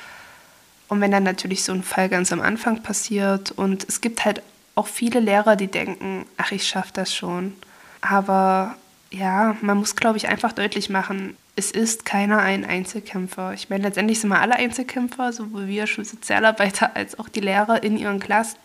Und 0.88 1.00
wenn 1.00 1.10
dann 1.10 1.24
natürlich 1.24 1.64
so 1.64 1.72
ein 1.72 1.82
Fall 1.82 2.08
ganz 2.08 2.32
am 2.32 2.40
Anfang 2.40 2.82
passiert 2.82 3.50
und 3.50 3.86
es 3.88 4.00
gibt 4.00 4.24
halt 4.24 4.42
auch 4.74 4.86
viele 4.86 5.20
Lehrer, 5.20 5.56
die 5.56 5.66
denken, 5.66 6.26
ach, 6.36 6.52
ich 6.52 6.66
schaffe 6.66 6.90
das 6.92 7.14
schon. 7.14 7.54
Aber 8.00 8.76
ja, 9.10 9.56
man 9.62 9.78
muss, 9.78 9.96
glaube 9.96 10.18
ich, 10.18 10.28
einfach 10.28 10.52
deutlich 10.52 10.90
machen, 10.90 11.36
es 11.56 11.70
ist 11.70 12.04
keiner 12.04 12.38
ein 12.38 12.64
Einzelkämpfer. 12.66 13.54
Ich 13.54 13.70
meine, 13.70 13.84
letztendlich 13.84 14.20
sind 14.20 14.28
wir 14.28 14.40
alle 14.40 14.56
Einzelkämpfer, 14.56 15.32
sowohl 15.32 15.66
wir 15.66 15.86
Schulsozialarbeiter 15.86 16.94
als 16.94 17.18
auch 17.18 17.30
die 17.30 17.40
Lehrer 17.40 17.82
in 17.82 17.96
ihren 17.96 18.20
Klassen. 18.20 18.58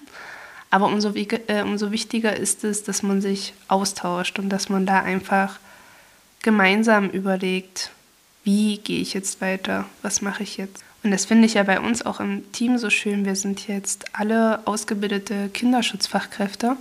Aber 0.70 0.88
umso, 0.88 1.14
äh, 1.16 1.64
umso 1.64 1.92
wichtiger 1.92 2.36
ist 2.36 2.64
es, 2.64 2.84
dass 2.84 3.02
man 3.02 3.22
sich 3.22 3.54
austauscht 3.68 4.40
und 4.40 4.50
dass 4.50 4.70
man 4.70 4.86
da 4.86 5.02
einfach 5.02 5.60
gemeinsam 6.42 7.10
überlegt, 7.10 7.92
wie 8.44 8.78
gehe 8.78 9.02
ich 9.02 9.14
jetzt 9.14 9.40
weiter, 9.42 9.86
was 10.02 10.22
mache 10.22 10.44
ich 10.44 10.58
jetzt. 10.58 10.84
Und 11.04 11.12
das 11.12 11.26
finde 11.26 11.46
ich 11.46 11.56
ja 11.56 11.64
bei 11.64 11.80
uns 11.80 12.06
auch 12.06 12.20
im 12.20 12.52
Team 12.52 12.78
so 12.78 12.90
schön. 12.90 13.26
Wir 13.26 13.36
sind 13.36 13.68
jetzt 13.68 14.06
alle 14.14 14.66
ausgebildete 14.66 15.50
Kinderschutzfachkräfte 15.50 16.78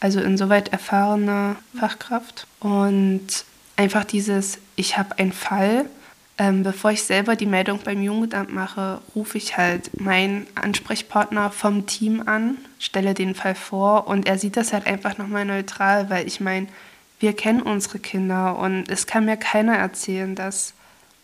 also 0.00 0.20
insoweit 0.20 0.68
erfahrene 0.72 1.56
Fachkraft. 1.78 2.46
Und 2.60 3.26
einfach 3.76 4.04
dieses, 4.04 4.58
ich 4.76 4.98
habe 4.98 5.18
einen 5.18 5.32
Fall, 5.32 5.86
ähm, 6.38 6.62
bevor 6.62 6.90
ich 6.90 7.02
selber 7.02 7.34
die 7.34 7.46
Meldung 7.46 7.80
beim 7.82 8.02
Jugendamt 8.02 8.52
mache, 8.52 9.00
rufe 9.14 9.38
ich 9.38 9.56
halt 9.56 9.98
meinen 9.98 10.46
Ansprechpartner 10.54 11.50
vom 11.50 11.86
Team 11.86 12.22
an, 12.26 12.58
stelle 12.78 13.14
den 13.14 13.34
Fall 13.34 13.54
vor 13.54 14.06
und 14.06 14.26
er 14.26 14.38
sieht 14.38 14.56
das 14.56 14.72
halt 14.72 14.86
einfach 14.86 15.16
nochmal 15.16 15.46
neutral, 15.46 16.10
weil 16.10 16.26
ich 16.26 16.40
meine, 16.40 16.66
wir 17.20 17.32
kennen 17.32 17.62
unsere 17.62 17.98
Kinder 17.98 18.58
und 18.58 18.90
es 18.90 19.06
kann 19.06 19.24
mir 19.24 19.38
keiner 19.38 19.76
erzählen, 19.76 20.34
dass 20.34 20.74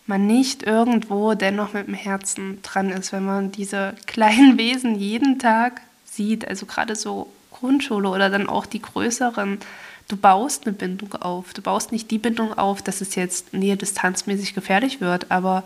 man 0.05 0.27
nicht 0.27 0.63
irgendwo 0.63 1.33
dennoch 1.33 1.73
mit 1.73 1.87
dem 1.87 1.93
Herzen 1.93 2.61
dran 2.61 2.89
ist, 2.89 3.11
wenn 3.11 3.25
man 3.25 3.51
diese 3.51 3.95
kleinen 4.05 4.57
Wesen 4.57 4.95
jeden 4.95 5.39
Tag 5.39 5.81
sieht. 6.05 6.47
Also 6.47 6.65
gerade 6.65 6.95
so 6.95 7.31
Grundschule 7.51 8.09
oder 8.09 8.29
dann 8.29 8.49
auch 8.49 8.65
die 8.65 8.81
größeren, 8.81 9.59
du 10.07 10.17
baust 10.17 10.65
eine 10.65 10.73
Bindung 10.73 11.13
auf. 11.15 11.53
Du 11.53 11.61
baust 11.61 11.91
nicht 11.91 12.11
die 12.11 12.17
Bindung 12.17 12.57
auf, 12.57 12.81
dass 12.81 13.01
es 13.01 13.15
jetzt 13.15 13.53
nähe 13.53 13.77
distanzmäßig 13.77 14.53
gefährlich 14.53 15.01
wird, 15.01 15.31
aber 15.31 15.63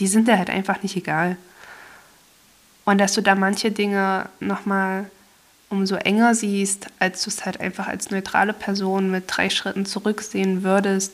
die 0.00 0.06
sind 0.06 0.28
dir 0.28 0.38
halt 0.38 0.50
einfach 0.50 0.82
nicht 0.82 0.96
egal. 0.96 1.36
Und 2.84 2.98
dass 2.98 3.14
du 3.14 3.20
da 3.20 3.34
manche 3.34 3.70
Dinge 3.70 4.28
nochmal 4.40 5.10
umso 5.68 5.96
enger 5.96 6.34
siehst, 6.34 6.86
als 6.98 7.24
du 7.24 7.30
es 7.30 7.44
halt 7.44 7.60
einfach 7.60 7.88
als 7.88 8.10
neutrale 8.10 8.52
Person 8.52 9.10
mit 9.10 9.24
drei 9.26 9.50
Schritten 9.50 9.84
zurücksehen 9.84 10.62
würdest, 10.62 11.12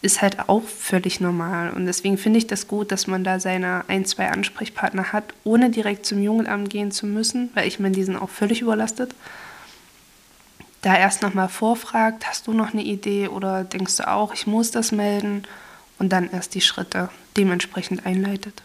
ist 0.00 0.22
halt 0.22 0.48
auch 0.48 0.62
völlig 0.62 1.20
normal. 1.20 1.70
Und 1.70 1.86
deswegen 1.86 2.18
finde 2.18 2.38
ich 2.38 2.46
das 2.46 2.68
gut, 2.68 2.92
dass 2.92 3.06
man 3.06 3.24
da 3.24 3.40
seine 3.40 3.84
ein, 3.88 4.04
zwei 4.04 4.28
Ansprechpartner 4.28 5.12
hat, 5.12 5.24
ohne 5.44 5.70
direkt 5.70 6.06
zum 6.06 6.22
Jugendamt 6.22 6.70
gehen 6.70 6.92
zu 6.92 7.06
müssen, 7.06 7.50
weil 7.54 7.66
ich 7.66 7.80
meine, 7.80 7.94
die 7.94 8.04
sind 8.04 8.16
auch 8.16 8.30
völlig 8.30 8.60
überlastet. 8.60 9.12
Da 10.82 10.96
erst 10.96 11.22
nochmal 11.22 11.48
vorfragt, 11.48 12.28
hast 12.28 12.46
du 12.46 12.52
noch 12.52 12.72
eine 12.72 12.82
Idee 12.82 13.26
oder 13.26 13.64
denkst 13.64 13.96
du 13.96 14.08
auch, 14.08 14.32
ich 14.32 14.46
muss 14.46 14.70
das 14.70 14.92
melden 14.92 15.42
und 15.98 16.10
dann 16.10 16.30
erst 16.30 16.54
die 16.54 16.60
Schritte 16.60 17.08
dementsprechend 17.36 18.06
einleitet. 18.06 18.62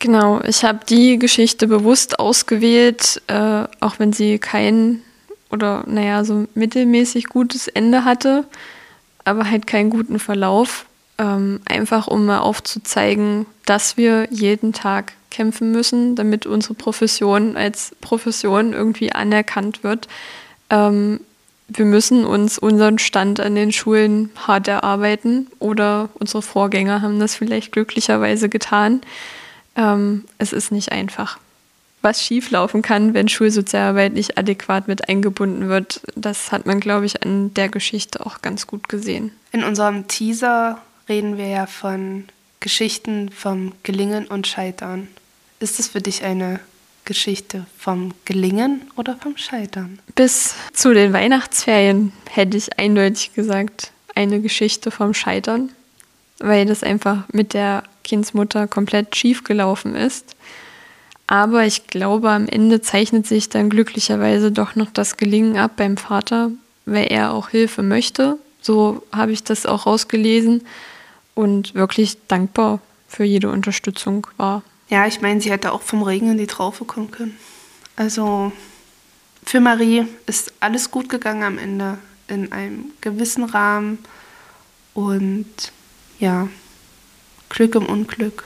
Genau, 0.00 0.40
ich 0.42 0.64
habe 0.64 0.80
die 0.88 1.16
Geschichte 1.16 1.68
bewusst 1.68 2.18
ausgewählt, 2.18 3.22
äh, 3.28 3.64
auch 3.78 4.00
wenn 4.00 4.12
sie 4.12 4.40
kein 4.40 5.00
oder 5.48 5.84
naja, 5.86 6.24
so 6.24 6.48
mittelmäßig 6.54 7.26
gutes 7.26 7.68
Ende 7.68 8.04
hatte 8.04 8.44
aber 9.24 9.50
halt 9.50 9.66
keinen 9.66 9.90
guten 9.90 10.18
Verlauf. 10.18 10.86
Ähm, 11.18 11.60
einfach 11.66 12.06
um 12.06 12.24
mal 12.26 12.38
aufzuzeigen, 12.38 13.46
dass 13.66 13.96
wir 13.96 14.28
jeden 14.30 14.72
Tag 14.72 15.12
kämpfen 15.30 15.72
müssen, 15.72 16.16
damit 16.16 16.46
unsere 16.46 16.74
Profession 16.74 17.56
als 17.56 17.94
Profession 18.00 18.72
irgendwie 18.72 19.12
anerkannt 19.12 19.84
wird. 19.84 20.08
Ähm, 20.70 21.20
wir 21.68 21.84
müssen 21.84 22.24
uns 22.24 22.58
unseren 22.58 22.98
Stand 22.98 23.40
an 23.40 23.54
den 23.54 23.72
Schulen 23.72 24.30
hart 24.46 24.68
erarbeiten 24.68 25.48
oder 25.58 26.08
unsere 26.14 26.42
Vorgänger 26.42 27.02
haben 27.02 27.18
das 27.18 27.34
vielleicht 27.34 27.72
glücklicherweise 27.72 28.48
getan. 28.48 29.00
Ähm, 29.76 30.24
es 30.38 30.52
ist 30.52 30.72
nicht 30.72 30.92
einfach 30.92 31.38
was 32.02 32.22
schieflaufen 32.22 32.82
kann, 32.82 33.14
wenn 33.14 33.28
Schulsozialarbeit 33.28 34.12
nicht 34.12 34.36
adäquat 34.36 34.88
mit 34.88 35.08
eingebunden 35.08 35.68
wird. 35.68 36.00
Das 36.16 36.52
hat 36.52 36.66
man, 36.66 36.80
glaube 36.80 37.06
ich, 37.06 37.22
an 37.22 37.54
der 37.54 37.68
Geschichte 37.68 38.24
auch 38.26 38.42
ganz 38.42 38.66
gut 38.66 38.88
gesehen. 38.88 39.32
In 39.52 39.64
unserem 39.64 40.08
Teaser 40.08 40.80
reden 41.08 41.38
wir 41.38 41.46
ja 41.46 41.66
von 41.66 42.24
Geschichten 42.60 43.30
vom 43.30 43.72
Gelingen 43.82 44.26
und 44.26 44.46
Scheitern. 44.46 45.08
Ist 45.60 45.78
es 45.80 45.88
für 45.88 46.00
dich 46.00 46.24
eine 46.24 46.60
Geschichte 47.04 47.66
vom 47.78 48.14
Gelingen 48.24 48.82
oder 48.96 49.16
vom 49.16 49.36
Scheitern? 49.36 49.98
Bis 50.14 50.54
zu 50.72 50.94
den 50.94 51.12
Weihnachtsferien 51.12 52.12
hätte 52.30 52.56
ich 52.56 52.78
eindeutig 52.78 53.34
gesagt, 53.34 53.92
eine 54.14 54.40
Geschichte 54.40 54.90
vom 54.90 55.14
Scheitern, 55.14 55.70
weil 56.38 56.66
das 56.66 56.82
einfach 56.82 57.24
mit 57.32 57.54
der 57.54 57.82
Kindsmutter 58.04 58.66
komplett 58.66 59.16
schief 59.16 59.44
gelaufen 59.44 59.94
ist. 59.94 60.36
Aber 61.26 61.64
ich 61.64 61.86
glaube, 61.86 62.30
am 62.30 62.46
Ende 62.46 62.80
zeichnet 62.82 63.26
sich 63.26 63.48
dann 63.48 63.70
glücklicherweise 63.70 64.52
doch 64.52 64.74
noch 64.74 64.90
das 64.90 65.16
Gelingen 65.16 65.56
ab 65.56 65.72
beim 65.76 65.96
Vater, 65.96 66.50
weil 66.84 67.06
er 67.06 67.32
auch 67.32 67.48
Hilfe 67.48 67.82
möchte. 67.82 68.38
So 68.60 69.02
habe 69.12 69.32
ich 69.32 69.42
das 69.42 69.66
auch 69.66 69.86
rausgelesen 69.86 70.62
und 71.34 71.74
wirklich 71.74 72.18
dankbar 72.28 72.80
für 73.08 73.24
jede 73.24 73.50
Unterstützung 73.50 74.26
war. 74.36 74.62
Ja, 74.88 75.06
ich 75.06 75.20
meine, 75.20 75.40
sie 75.40 75.50
hätte 75.50 75.72
auch 75.72 75.82
vom 75.82 76.02
Regen 76.02 76.30
in 76.30 76.38
die 76.38 76.46
Traufe 76.46 76.84
kommen 76.84 77.10
können. 77.10 77.36
Also 77.96 78.52
für 79.44 79.60
Marie 79.60 80.06
ist 80.26 80.52
alles 80.60 80.90
gut 80.90 81.08
gegangen 81.08 81.42
am 81.42 81.58
Ende 81.58 81.98
in 82.28 82.52
einem 82.52 82.92
gewissen 83.00 83.44
Rahmen 83.44 83.98
und 84.94 85.72
ja, 86.18 86.48
Glück 87.48 87.74
im 87.74 87.86
Unglück 87.86 88.44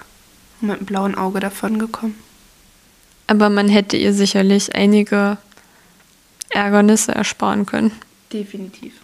mit 0.60 0.78
einem 0.78 0.86
blauen 0.86 1.14
Auge 1.14 1.40
davon 1.40 1.78
gekommen. 1.78 2.16
Aber 3.26 3.50
man 3.50 3.68
hätte 3.68 3.96
ihr 3.96 4.12
sicherlich 4.12 4.74
einige 4.74 5.38
Ärgernisse 6.50 7.14
ersparen 7.14 7.66
können. 7.66 7.92
Definitiv. 8.32 8.94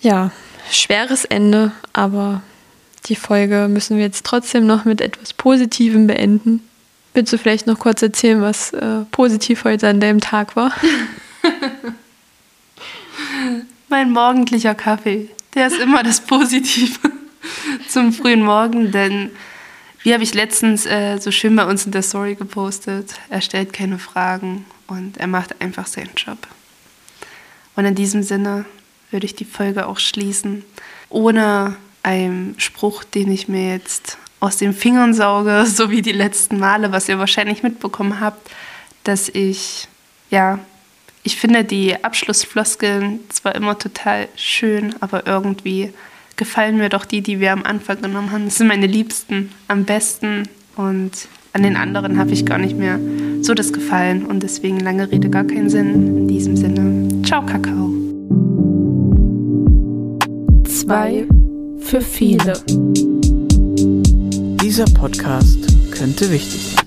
Ja, 0.00 0.30
schweres 0.70 1.24
Ende, 1.24 1.72
aber 1.92 2.42
die 3.06 3.16
Folge 3.16 3.68
müssen 3.68 3.96
wir 3.96 4.04
jetzt 4.04 4.24
trotzdem 4.24 4.66
noch 4.66 4.84
mit 4.84 5.00
etwas 5.00 5.32
Positivem 5.32 6.06
beenden. 6.06 6.60
Willst 7.12 7.32
du 7.32 7.38
vielleicht 7.38 7.66
noch 7.66 7.78
kurz 7.78 8.02
erzählen, 8.02 8.40
was 8.40 8.72
äh, 8.72 9.04
positiv 9.10 9.64
heute 9.64 9.88
an 9.88 10.00
deinem 10.00 10.20
Tag 10.20 10.56
war? 10.56 10.72
mein 13.88 14.10
morgendlicher 14.10 14.74
Kaffee. 14.74 15.28
Der 15.54 15.68
ist 15.68 15.78
immer 15.78 16.02
das 16.02 16.20
Positive 16.20 16.98
zum 17.88 18.12
frühen 18.12 18.42
Morgen, 18.42 18.90
denn 18.90 19.30
wie 20.04 20.12
habe 20.12 20.22
ich 20.22 20.34
letztens 20.34 20.86
äh, 20.86 21.18
so 21.18 21.30
schön 21.30 21.56
bei 21.56 21.64
uns 21.64 21.86
in 21.86 21.92
der 21.92 22.02
Story 22.02 22.36
gepostet, 22.36 23.14
er 23.30 23.40
stellt 23.40 23.72
keine 23.72 23.98
Fragen 23.98 24.64
und 24.86 25.16
er 25.16 25.26
macht 25.26 25.60
einfach 25.60 25.86
seinen 25.86 26.14
Job. 26.16 26.38
Und 27.74 27.86
in 27.86 27.96
diesem 27.96 28.22
Sinne 28.22 28.66
würde 29.10 29.26
ich 29.26 29.34
die 29.34 29.44
Folge 29.44 29.86
auch 29.86 29.98
schließen, 29.98 30.64
ohne 31.08 31.74
einen 32.02 32.54
Spruch, 32.58 33.02
den 33.02 33.32
ich 33.32 33.48
mir 33.48 33.72
jetzt 33.72 34.18
aus 34.38 34.58
den 34.58 34.74
Fingern 34.74 35.14
sauge, 35.14 35.64
so 35.66 35.90
wie 35.90 36.02
die 36.02 36.12
letzten 36.12 36.58
Male, 36.60 36.92
was 36.92 37.08
ihr 37.08 37.18
wahrscheinlich 37.18 37.64
mitbekommen 37.64 38.20
habt, 38.20 38.50
dass 39.02 39.28
ich 39.28 39.88
ja 40.30 40.60
ich 41.26 41.36
finde 41.36 41.64
die 41.64 42.04
Abschlussfloskeln 42.04 43.20
zwar 43.30 43.54
immer 43.54 43.78
total 43.78 44.28
schön, 44.36 44.94
aber 45.00 45.26
irgendwie 45.26 45.92
gefallen 46.36 46.76
mir 46.76 46.88
doch 46.88 47.04
die, 47.04 47.20
die 47.20 47.40
wir 47.40 47.52
am 47.52 47.62
Anfang 47.62 48.02
genommen 48.02 48.32
haben. 48.32 48.44
Das 48.46 48.56
sind 48.56 48.66
meine 48.66 48.86
Liebsten 48.86 49.50
am 49.68 49.84
besten 49.84 50.44
und 50.76 51.28
an 51.52 51.62
den 51.62 51.76
anderen 51.76 52.18
habe 52.18 52.32
ich 52.32 52.44
gar 52.44 52.58
nicht 52.58 52.76
mehr 52.76 52.98
so 53.40 53.54
das 53.54 53.72
Gefallen 53.72 54.26
und 54.26 54.42
deswegen 54.42 54.80
lange 54.80 55.10
Rede 55.10 55.30
gar 55.30 55.44
keinen 55.44 55.70
Sinn. 55.70 56.16
In 56.16 56.28
diesem 56.28 56.56
Sinne, 56.56 57.22
ciao 57.24 57.46
Kakao. 57.46 57.92
Zwei 60.66 61.26
für 61.78 62.00
viele. 62.00 62.54
Dieser 64.60 64.86
Podcast 64.86 65.58
könnte 65.92 66.30
wichtig 66.30 66.74
sein. 66.74 66.83